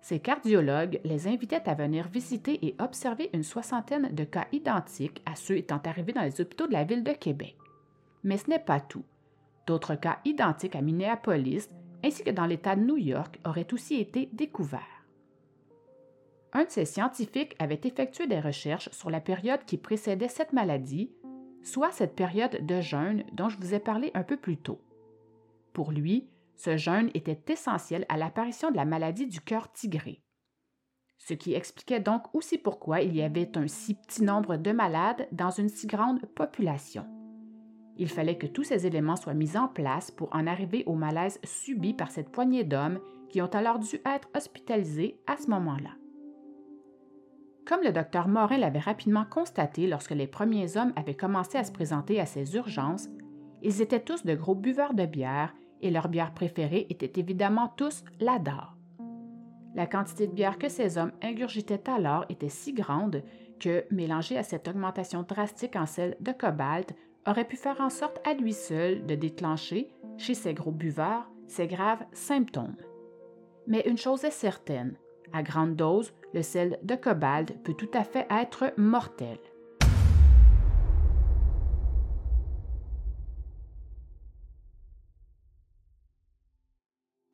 Ces 0.00 0.18
cardiologues 0.18 1.00
les 1.04 1.28
invitaient 1.28 1.68
à 1.68 1.74
venir 1.74 2.08
visiter 2.08 2.64
et 2.66 2.74
observer 2.78 3.30
une 3.34 3.42
soixantaine 3.42 4.14
de 4.14 4.24
cas 4.24 4.46
identiques 4.52 5.22
à 5.26 5.34
ceux 5.34 5.56
étant 5.56 5.80
arrivés 5.84 6.12
dans 6.12 6.22
les 6.22 6.40
hôpitaux 6.40 6.66
de 6.66 6.72
la 6.72 6.84
ville 6.84 7.04
de 7.04 7.12
Québec. 7.12 7.56
Mais 8.24 8.38
ce 8.38 8.48
n'est 8.48 8.58
pas 8.58 8.80
tout. 8.80 9.04
D'autres 9.66 9.94
cas 9.94 10.18
identiques 10.24 10.76
à 10.76 10.80
Minneapolis 10.80 11.68
ainsi 12.02 12.24
que 12.24 12.30
dans 12.30 12.46
l'État 12.46 12.76
de 12.76 12.82
New 12.82 12.96
York 12.96 13.38
auraient 13.44 13.72
aussi 13.74 13.96
été 13.96 14.30
découverts 14.32 15.00
un 16.52 16.64
de 16.64 16.70
ces 16.70 16.84
scientifiques 16.84 17.54
avait 17.58 17.80
effectué 17.84 18.26
des 18.26 18.40
recherches 18.40 18.90
sur 18.90 19.10
la 19.10 19.20
période 19.20 19.64
qui 19.64 19.78
précédait 19.78 20.28
cette 20.28 20.52
maladie, 20.52 21.12
soit 21.62 21.92
cette 21.92 22.16
période 22.16 22.66
de 22.66 22.80
jeûne 22.80 23.24
dont 23.32 23.48
je 23.48 23.58
vous 23.58 23.74
ai 23.74 23.78
parlé 23.78 24.10
un 24.14 24.22
peu 24.22 24.36
plus 24.36 24.56
tôt. 24.56 24.80
Pour 25.72 25.92
lui, 25.92 26.26
ce 26.60 26.76
jeûne 26.76 27.10
était 27.14 27.40
essentiel 27.50 28.04
à 28.10 28.18
l'apparition 28.18 28.70
de 28.70 28.76
la 28.76 28.84
maladie 28.84 29.26
du 29.26 29.40
cœur 29.40 29.72
tigré. 29.72 30.22
Ce 31.16 31.32
qui 31.32 31.54
expliquait 31.54 32.00
donc 32.00 32.34
aussi 32.34 32.58
pourquoi 32.58 33.00
il 33.00 33.16
y 33.16 33.22
avait 33.22 33.56
un 33.56 33.66
si 33.66 33.94
petit 33.94 34.22
nombre 34.22 34.56
de 34.56 34.70
malades 34.70 35.26
dans 35.32 35.50
une 35.50 35.70
si 35.70 35.86
grande 35.86 36.20
population. 36.34 37.06
Il 37.96 38.08
fallait 38.08 38.36
que 38.36 38.46
tous 38.46 38.64
ces 38.64 38.86
éléments 38.86 39.16
soient 39.16 39.34
mis 39.34 39.56
en 39.56 39.68
place 39.68 40.10
pour 40.10 40.34
en 40.34 40.46
arriver 40.46 40.84
au 40.86 40.94
malaise 40.94 41.38
subi 41.44 41.94
par 41.94 42.10
cette 42.10 42.30
poignée 42.30 42.64
d'hommes 42.64 43.00
qui 43.30 43.40
ont 43.40 43.46
alors 43.46 43.78
dû 43.78 43.96
être 44.04 44.28
hospitalisés 44.36 45.18
à 45.26 45.36
ce 45.38 45.48
moment-là. 45.48 45.90
Comme 47.66 47.82
le 47.84 47.92
docteur 47.92 48.28
Morin 48.28 48.58
l'avait 48.58 48.80
rapidement 48.80 49.24
constaté 49.24 49.86
lorsque 49.86 50.10
les 50.10 50.26
premiers 50.26 50.76
hommes 50.76 50.92
avaient 50.96 51.16
commencé 51.16 51.56
à 51.56 51.64
se 51.64 51.72
présenter 51.72 52.20
à 52.20 52.26
ces 52.26 52.54
urgences, 52.54 53.08
ils 53.62 53.80
étaient 53.80 54.02
tous 54.02 54.24
de 54.24 54.34
gros 54.34 54.54
buveurs 54.54 54.94
de 54.94 55.06
bière 55.06 55.54
et 55.80 55.90
leur 55.90 56.08
bière 56.08 56.32
préférée 56.32 56.86
était 56.90 57.20
évidemment 57.20 57.72
tous 57.76 58.04
la. 58.20 58.38
La 59.74 59.86
quantité 59.86 60.26
de 60.26 60.32
bière 60.32 60.58
que 60.58 60.68
ces 60.68 60.98
hommes 60.98 61.12
ingurgitaient 61.22 61.88
alors 61.88 62.24
était 62.28 62.48
si 62.48 62.72
grande 62.72 63.22
que, 63.60 63.84
mélangée 63.90 64.38
à 64.38 64.42
cette 64.42 64.68
augmentation 64.68 65.22
drastique 65.22 65.76
en 65.76 65.86
sel 65.86 66.16
de 66.20 66.32
cobalt, 66.32 66.94
aurait 67.26 67.46
pu 67.46 67.56
faire 67.56 67.80
en 67.80 67.90
sorte 67.90 68.20
à 68.26 68.34
lui 68.34 68.52
seul 68.52 69.06
de 69.06 69.14
déclencher, 69.14 69.88
chez 70.16 70.34
ces 70.34 70.54
gros 70.54 70.72
buveurs, 70.72 71.30
ces 71.46 71.66
graves 71.66 72.04
symptômes. 72.12 72.76
Mais 73.66 73.82
une 73.86 73.98
chose 73.98 74.24
est 74.24 74.30
certaine, 74.30 74.96
à 75.32 75.42
grande 75.42 75.76
dose, 75.76 76.12
le 76.34 76.42
sel 76.42 76.78
de 76.82 76.94
cobalt 76.94 77.62
peut 77.62 77.74
tout 77.74 77.90
à 77.94 78.04
fait 78.04 78.26
être 78.30 78.72
mortel. 78.76 79.38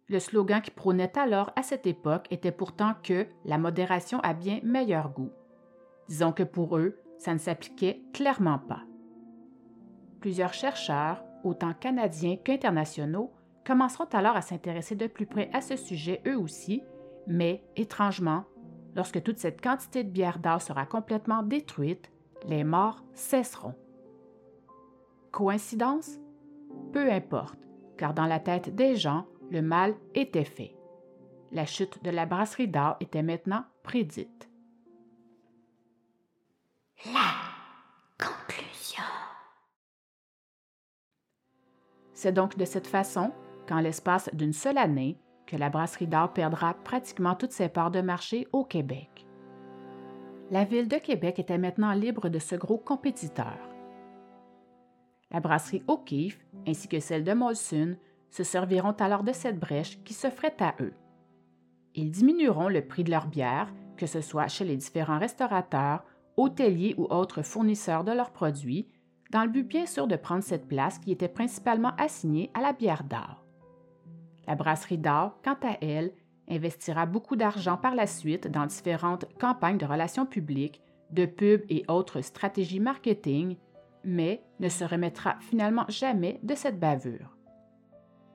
Le 0.09 0.21
slogan 0.21 0.63
qui 0.63 0.71
prônait 0.71 1.19
alors 1.19 1.53
à 1.57 1.63
cette 1.63 1.87
époque 1.87 2.27
était 2.31 2.53
pourtant 2.53 2.95
que 3.03 3.27
la 3.45 3.59
modération 3.59 4.21
a 4.21 4.35
bien 4.35 4.61
meilleur 4.63 5.11
goût. 5.11 5.33
Disons 6.09 6.33
que 6.33 6.45
pour 6.45 6.79
eux, 6.79 6.97
ça 7.19 7.33
ne 7.33 7.39
s'appliquait 7.39 8.03
clairement 8.13 8.59
pas. 8.59 8.83
Plusieurs 10.21 10.55
chercheurs, 10.55 11.25
autant 11.43 11.75
canadiens 11.75 12.37
qu'internationaux, 12.37 13.33
commenceront 13.67 14.09
alors 14.13 14.37
à 14.37 14.43
s'intéresser 14.43 14.95
de 14.95 15.09
plus 15.09 15.27
près 15.27 15.51
à 15.53 15.61
ce 15.61 15.77
sujet 15.77 16.23
eux 16.27 16.39
aussi, 16.39 16.83
mais, 17.27 17.65
étrangement, 17.75 18.45
lorsque 18.95 19.23
toute 19.25 19.39
cette 19.39 19.61
quantité 19.61 20.05
de 20.05 20.11
bière 20.11 20.39
d'or 20.39 20.63
sera 20.63 20.87
complètement 20.87 21.43
détruite, 21.43 22.13
les 22.47 22.63
morts 22.63 23.03
cesseront. 23.13 23.75
Coïncidence? 25.33 26.21
Peu 26.93 27.11
importe, 27.11 27.59
car 27.97 28.15
dans 28.15 28.27
la 28.27 28.39
tête 28.39 28.75
des 28.75 28.95
gens, 28.95 29.27
le 29.51 29.63
mal 29.63 29.95
était 30.15 30.45
fait. 30.45 30.75
La 31.53 31.67
chute 31.67 32.03
de 32.03 32.11
la 32.11 32.27
brasserie 32.27 32.69
d'or 32.69 32.97
était 33.01 33.23
maintenant 33.23 33.65
prédite. 33.83 34.49
La 37.07 37.33
conclusion. 38.19 39.05
C'est 42.13 42.33
donc 42.33 42.57
de 42.57 42.65
cette 42.65 42.87
façon 42.87 43.33
qu'en 43.69 43.81
l'espace 43.81 44.31
d'une 44.33 44.53
seule 44.53 44.79
année, 44.79 45.19
que 45.47 45.57
la 45.57 45.71
brasserie 45.71 46.09
d'or 46.09 46.33
perdra 46.33 46.75
pratiquement 46.75 47.37
toutes 47.37 47.53
ses 47.53 47.69
parts 47.69 47.91
de 47.91 48.01
marché 48.01 48.49
au 48.53 48.65
Québec. 48.65 49.27
La 50.51 50.65
ville 50.65 50.89
de 50.89 50.97
Québec 50.97 51.39
était 51.39 51.59
maintenant 51.59 51.93
libre 51.93 52.29
de 52.29 52.39
ce 52.39 52.57
gros 52.57 52.79
compétiteur. 52.79 53.59
La 55.31 55.41
brasserie 55.41 55.83
O'Keeffe 55.89 56.45
ainsi 56.67 56.89
que 56.89 57.01
celle 57.01 57.25
de 57.25 57.33
Molson 57.33 57.97
se 58.31 58.45
serviront 58.45 58.93
alors 58.93 59.23
de 59.23 59.33
cette 59.33 59.59
brèche 59.59 60.03
qui 60.05 60.15
s'offrait 60.15 60.57
à 60.61 60.75
eux. 60.81 60.95
Ils 61.95 62.11
diminueront 62.11 62.69
le 62.69 62.87
prix 62.87 63.05
de 63.05 63.11
leur 63.11 63.27
bière, 63.27 63.73
que 63.97 64.07
ce 64.07 64.21
soit 64.21 64.49
chez 64.49 64.65
les 64.65 64.77
différents 64.77 65.19
restaurateurs, 65.19 66.05
hôteliers 66.37 66.95
ou 66.99 67.05
autres 67.05 67.43
fournisseurs 67.43 68.05
de 68.05 68.13
leurs 68.13 68.33
produits, 68.33 68.89
dans 69.31 69.45
le 69.45 69.51
but 69.51 69.67
bien 69.67 69.87
sûr 69.87 70.07
de 70.07 70.17
prendre 70.17 70.45
cette 70.45 70.69
place 70.69 70.99
qui 70.99 71.11
était 71.11 71.29
principalement 71.29 71.95
assignée 71.97 72.51
à 72.55 72.61
la 72.61 72.73
bière 72.73 73.05
d'or. 73.05 73.45
La 74.47 74.55
brasserie 74.55 74.99
d'or, 74.99 75.39
quant 75.43 75.57
à 75.63 75.79
elle, 75.81 76.13
investira 76.49 77.07
beaucoup 77.07 77.35
d'argent 77.35 77.77
par 77.77 77.95
la 77.95 78.07
suite 78.07 78.47
dans 78.47 78.67
différentes 78.67 79.27
campagnes 79.39 79.79
de 79.79 79.87
relations 79.87 80.27
publiques, 80.27 80.81
de 81.11 81.27
pubs 81.27 81.65
et 81.69 81.85
autres 81.89 82.21
stratégies 82.21 82.81
marketing, 82.81 83.57
mais 84.05 84.43
ne 84.61 84.69
se 84.69 84.85
remettra 84.85 85.37
finalement 85.41 85.85
jamais 85.89 86.39
de 86.43 86.55
cette 86.55 86.79
bavure. 86.79 87.36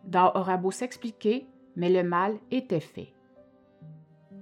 Dor 0.05 0.31
aura 0.35 0.57
beau 0.57 0.71
s'expliquer, 0.71 1.47
mais 1.75 1.89
le 1.89 2.03
mal 2.03 2.37
était 2.49 2.79
fait. 2.79 3.13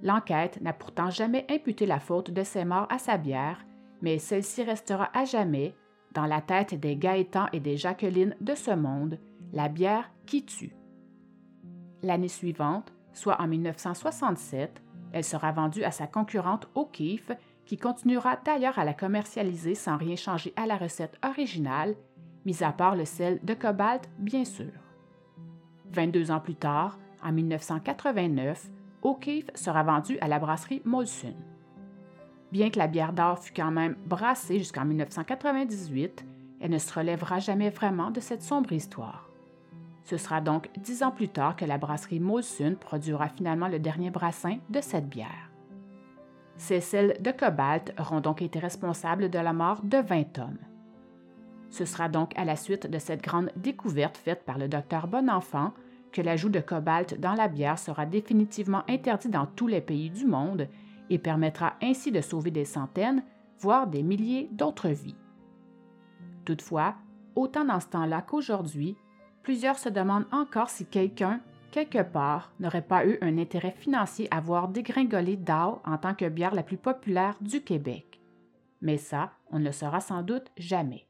L'enquête 0.02 0.60
n'a 0.60 0.72
pourtant 0.72 1.10
jamais 1.10 1.46
imputé 1.50 1.86
la 1.86 2.00
faute 2.00 2.30
de 2.30 2.42
ces 2.42 2.64
morts 2.64 2.86
à 2.90 2.98
sa 2.98 3.18
bière, 3.18 3.64
mais 4.00 4.18
celle-ci 4.18 4.62
restera 4.62 5.10
à 5.14 5.24
jamais, 5.24 5.74
dans 6.12 6.26
la 6.26 6.40
tête 6.40 6.74
des 6.74 6.96
Gaétans 6.96 7.48
et 7.52 7.60
des 7.60 7.76
Jacqueline 7.76 8.34
de 8.40 8.54
ce 8.54 8.70
monde, 8.70 9.18
la 9.52 9.68
bière 9.68 10.10
qui 10.26 10.44
tue. 10.44 10.74
L'année 12.02 12.28
suivante, 12.28 12.92
soit 13.12 13.40
en 13.40 13.46
1967, 13.46 14.82
elle 15.12 15.24
sera 15.24 15.52
vendue 15.52 15.84
à 15.84 15.90
sa 15.90 16.06
concurrente 16.06 16.68
O'Keeffe, 16.74 17.32
qui 17.66 17.76
continuera 17.76 18.36
d'ailleurs 18.44 18.78
à 18.78 18.84
la 18.84 18.94
commercialiser 18.94 19.74
sans 19.74 19.96
rien 19.96 20.16
changer 20.16 20.52
à 20.56 20.66
la 20.66 20.76
recette 20.76 21.18
originale, 21.24 21.94
mis 22.46 22.64
à 22.64 22.72
part 22.72 22.96
le 22.96 23.04
sel 23.04 23.38
de 23.44 23.54
cobalt, 23.54 24.08
bien 24.18 24.44
sûr. 24.44 24.72
22 25.92 26.30
ans 26.30 26.40
plus 26.40 26.54
tard, 26.54 26.98
en 27.22 27.32
1989, 27.32 28.68
O'Keeffe 29.02 29.50
sera 29.54 29.82
vendue 29.82 30.18
à 30.20 30.28
la 30.28 30.38
brasserie 30.38 30.82
Molson. 30.84 31.34
Bien 32.52 32.70
que 32.70 32.78
la 32.78 32.86
bière 32.86 33.12
d'or 33.12 33.38
fût 33.38 33.52
quand 33.52 33.70
même 33.70 33.96
brassée 34.06 34.58
jusqu'en 34.58 34.84
1998, 34.84 36.24
elle 36.60 36.70
ne 36.70 36.78
se 36.78 36.92
relèvera 36.92 37.38
jamais 37.38 37.70
vraiment 37.70 38.10
de 38.10 38.20
cette 38.20 38.42
sombre 38.42 38.72
histoire. 38.72 39.30
Ce 40.04 40.16
sera 40.16 40.40
donc 40.40 40.68
dix 40.78 41.02
ans 41.02 41.12
plus 41.12 41.28
tard 41.28 41.56
que 41.56 41.64
la 41.64 41.78
brasserie 41.78 42.20
Molson 42.20 42.76
produira 42.78 43.28
finalement 43.28 43.68
le 43.68 43.78
dernier 43.78 44.10
brassin 44.10 44.58
de 44.68 44.80
cette 44.80 45.08
bière. 45.08 45.50
Ces 46.56 46.80
sels 46.80 47.16
de 47.22 47.30
cobalt 47.30 47.94
auront 47.98 48.20
donc 48.20 48.42
été 48.42 48.58
responsables 48.58 49.30
de 49.30 49.38
la 49.38 49.52
mort 49.52 49.82
de 49.82 49.98
20 49.98 50.38
hommes. 50.38 50.58
Ce 51.70 51.84
sera 51.84 52.08
donc 52.08 52.36
à 52.36 52.44
la 52.44 52.56
suite 52.56 52.88
de 52.88 52.98
cette 52.98 53.22
grande 53.22 53.50
découverte 53.56 54.16
faite 54.16 54.44
par 54.44 54.58
le 54.58 54.68
docteur 54.68 55.06
Bonenfant 55.06 55.72
que 56.12 56.20
l'ajout 56.20 56.48
de 56.48 56.60
cobalt 56.60 57.18
dans 57.20 57.34
la 57.34 57.48
bière 57.48 57.78
sera 57.78 58.04
définitivement 58.06 58.82
interdit 58.88 59.28
dans 59.28 59.46
tous 59.46 59.68
les 59.68 59.80
pays 59.80 60.10
du 60.10 60.26
monde 60.26 60.68
et 61.08 61.18
permettra 61.18 61.74
ainsi 61.80 62.10
de 62.10 62.20
sauver 62.20 62.50
des 62.50 62.64
centaines, 62.64 63.22
voire 63.60 63.86
des 63.86 64.02
milliers 64.02 64.48
d'autres 64.52 64.88
vies. 64.88 65.16
Toutefois, 66.44 66.96
autant 67.36 67.64
dans 67.64 67.80
ce 67.80 67.86
temps-là 67.88 68.22
qu'aujourd'hui, 68.22 68.96
plusieurs 69.42 69.78
se 69.78 69.88
demandent 69.88 70.26
encore 70.32 70.70
si 70.70 70.86
quelqu'un, 70.86 71.40
quelque 71.70 72.02
part, 72.02 72.52
n'aurait 72.58 72.82
pas 72.82 73.06
eu 73.06 73.18
un 73.20 73.38
intérêt 73.38 73.74
financier 73.76 74.26
à 74.32 74.40
voir 74.40 74.68
dégringoler 74.68 75.36
Dow 75.36 75.80
en 75.84 75.98
tant 76.00 76.14
que 76.14 76.28
bière 76.28 76.54
la 76.54 76.64
plus 76.64 76.76
populaire 76.76 77.36
du 77.40 77.62
Québec. 77.62 78.20
Mais 78.80 78.96
ça, 78.96 79.30
on 79.52 79.58
ne 79.58 79.66
le 79.66 79.72
saura 79.72 80.00
sans 80.00 80.22
doute 80.22 80.50
jamais. 80.56 81.09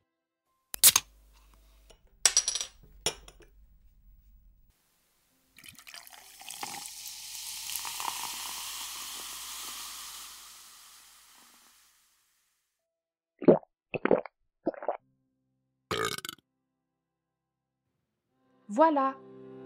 Voilà, 18.73 19.17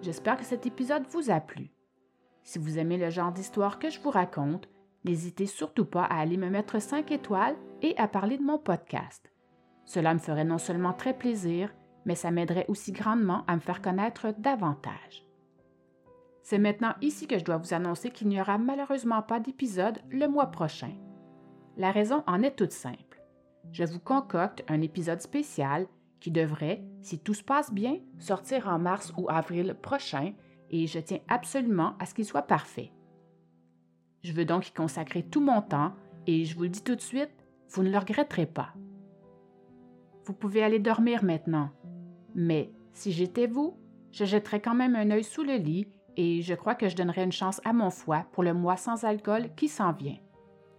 j'espère 0.01 0.39
que 0.39 0.47
cet 0.47 0.65
épisode 0.65 1.05
vous 1.11 1.31
a 1.31 1.39
plu. 1.39 1.71
Si 2.43 2.59
vous 2.59 2.79
aimez 2.79 2.97
le 2.97 3.11
genre 3.11 3.33
d'histoire 3.33 3.79
que 3.79 3.91
je 3.91 4.01
vous 4.01 4.09
raconte, 4.09 4.67
n'hésitez 5.05 5.45
surtout 5.45 5.85
pas 5.85 6.05
à 6.05 6.21
aller 6.21 6.39
me 6.39 6.49
mettre 6.49 6.81
5 6.81 7.13
étoiles 7.13 7.57
et 7.83 7.95
à 7.99 8.09
parler 8.09 8.39
de 8.39 8.43
mon 8.43 8.57
podcast. 8.57 9.31
Cela 9.85 10.15
me 10.15 10.19
ferait 10.19 10.47
non 10.47 10.57
seulement 10.57 10.95
très 10.95 11.13
plaisir, 11.13 11.71
mais 12.07 12.15
ça 12.15 12.31
m'aiderait 12.31 12.65
aussi 12.69 12.93
grandement 12.93 13.45
à 13.47 13.57
me 13.57 13.61
faire 13.61 13.83
connaître 13.83 14.35
davantage. 14.39 15.29
C'est 16.41 16.59
maintenant 16.59 16.95
ici 17.03 17.27
que 17.27 17.39
je 17.39 17.45
dois 17.45 17.59
vous 17.59 17.75
annoncer 17.75 18.09
qu'il 18.09 18.29
n'y 18.29 18.41
aura 18.41 18.57
malheureusement 18.57 19.21
pas 19.21 19.39
d'épisode 19.39 20.01
le 20.09 20.29
mois 20.29 20.47
prochain. 20.47 20.93
La 21.77 21.91
raison 21.91 22.25
en 22.27 22.43
est 22.43 22.57
toute 22.57 22.73
simple. 22.73 23.23
Je 23.71 23.85
vous 23.85 24.01
concocte 24.01 24.65
un 24.67 24.81
épisode 24.81 25.21
spécial 25.21 25.89
qui 26.25 26.31
devrait, 26.31 26.83
si 27.03 27.19
tout 27.19 27.35
se 27.35 27.43
passe 27.43 27.71
bien, 27.71 27.99
sortir 28.19 28.69
en 28.69 28.79
mars 28.79 29.13
ou 29.19 29.29
avril 29.29 29.77
prochain 29.83 30.33
et 30.71 30.87
je 30.87 30.99
tiens 30.99 31.19
absolument 31.29 31.97
à 31.99 32.07
ce 32.07 32.15
qu'il 32.15 32.25
soit 32.25 32.47
parfait. 32.47 32.93
Je 34.23 34.33
veux 34.33 34.47
donc 34.47 34.67
y 34.67 34.73
consacrer 34.73 35.23
tout 35.23 35.43
mon 35.43 35.61
temps 35.61 35.93
et 36.27 36.47
je 36.47 36.57
vous 36.57 36.63
le 36.63 36.71
dis 36.71 36.83
tout 36.83 36.97
de 36.97 37.01
suite, 37.03 37.29
vous 37.69 37.83
ne 37.83 37.91
le 37.91 37.99
regretterez 37.99 38.47
pas. 38.47 38.73
Vous 40.25 40.33
pouvez 40.33 40.63
aller 40.63 40.79
dormir 40.79 41.23
maintenant, 41.23 41.69
mais 42.35 42.73
si 42.95 43.13
j'étais 43.13 43.47
vous, 43.47 43.77
Je 44.11 44.25
jetterai 44.25 44.61
quand 44.61 44.77
même 44.77 44.95
un 44.95 45.11
œil 45.11 45.25
sous 45.25 45.43
le 45.43 45.57
lit 45.57 45.89
et 46.17 46.41
je 46.41 46.55
crois 46.55 46.77
que 46.77 46.89
je 46.89 46.95
donnerai 46.95 47.25
une 47.25 47.33
chance 47.33 47.61
à 47.65 47.73
mon 47.73 47.91
foie 47.91 48.25
pour 48.31 48.45
le 48.45 48.55
mois 48.55 48.77
sans 48.77 49.05
alcool 49.05 49.49
qui 49.57 49.67
s'en 49.67 49.93
vient. 49.93 50.19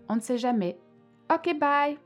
On 0.07 0.15
ne 0.15 0.21
sait 0.21 0.37
jamais. 0.37 0.79
OK, 1.29 1.59
bye! 1.59 1.99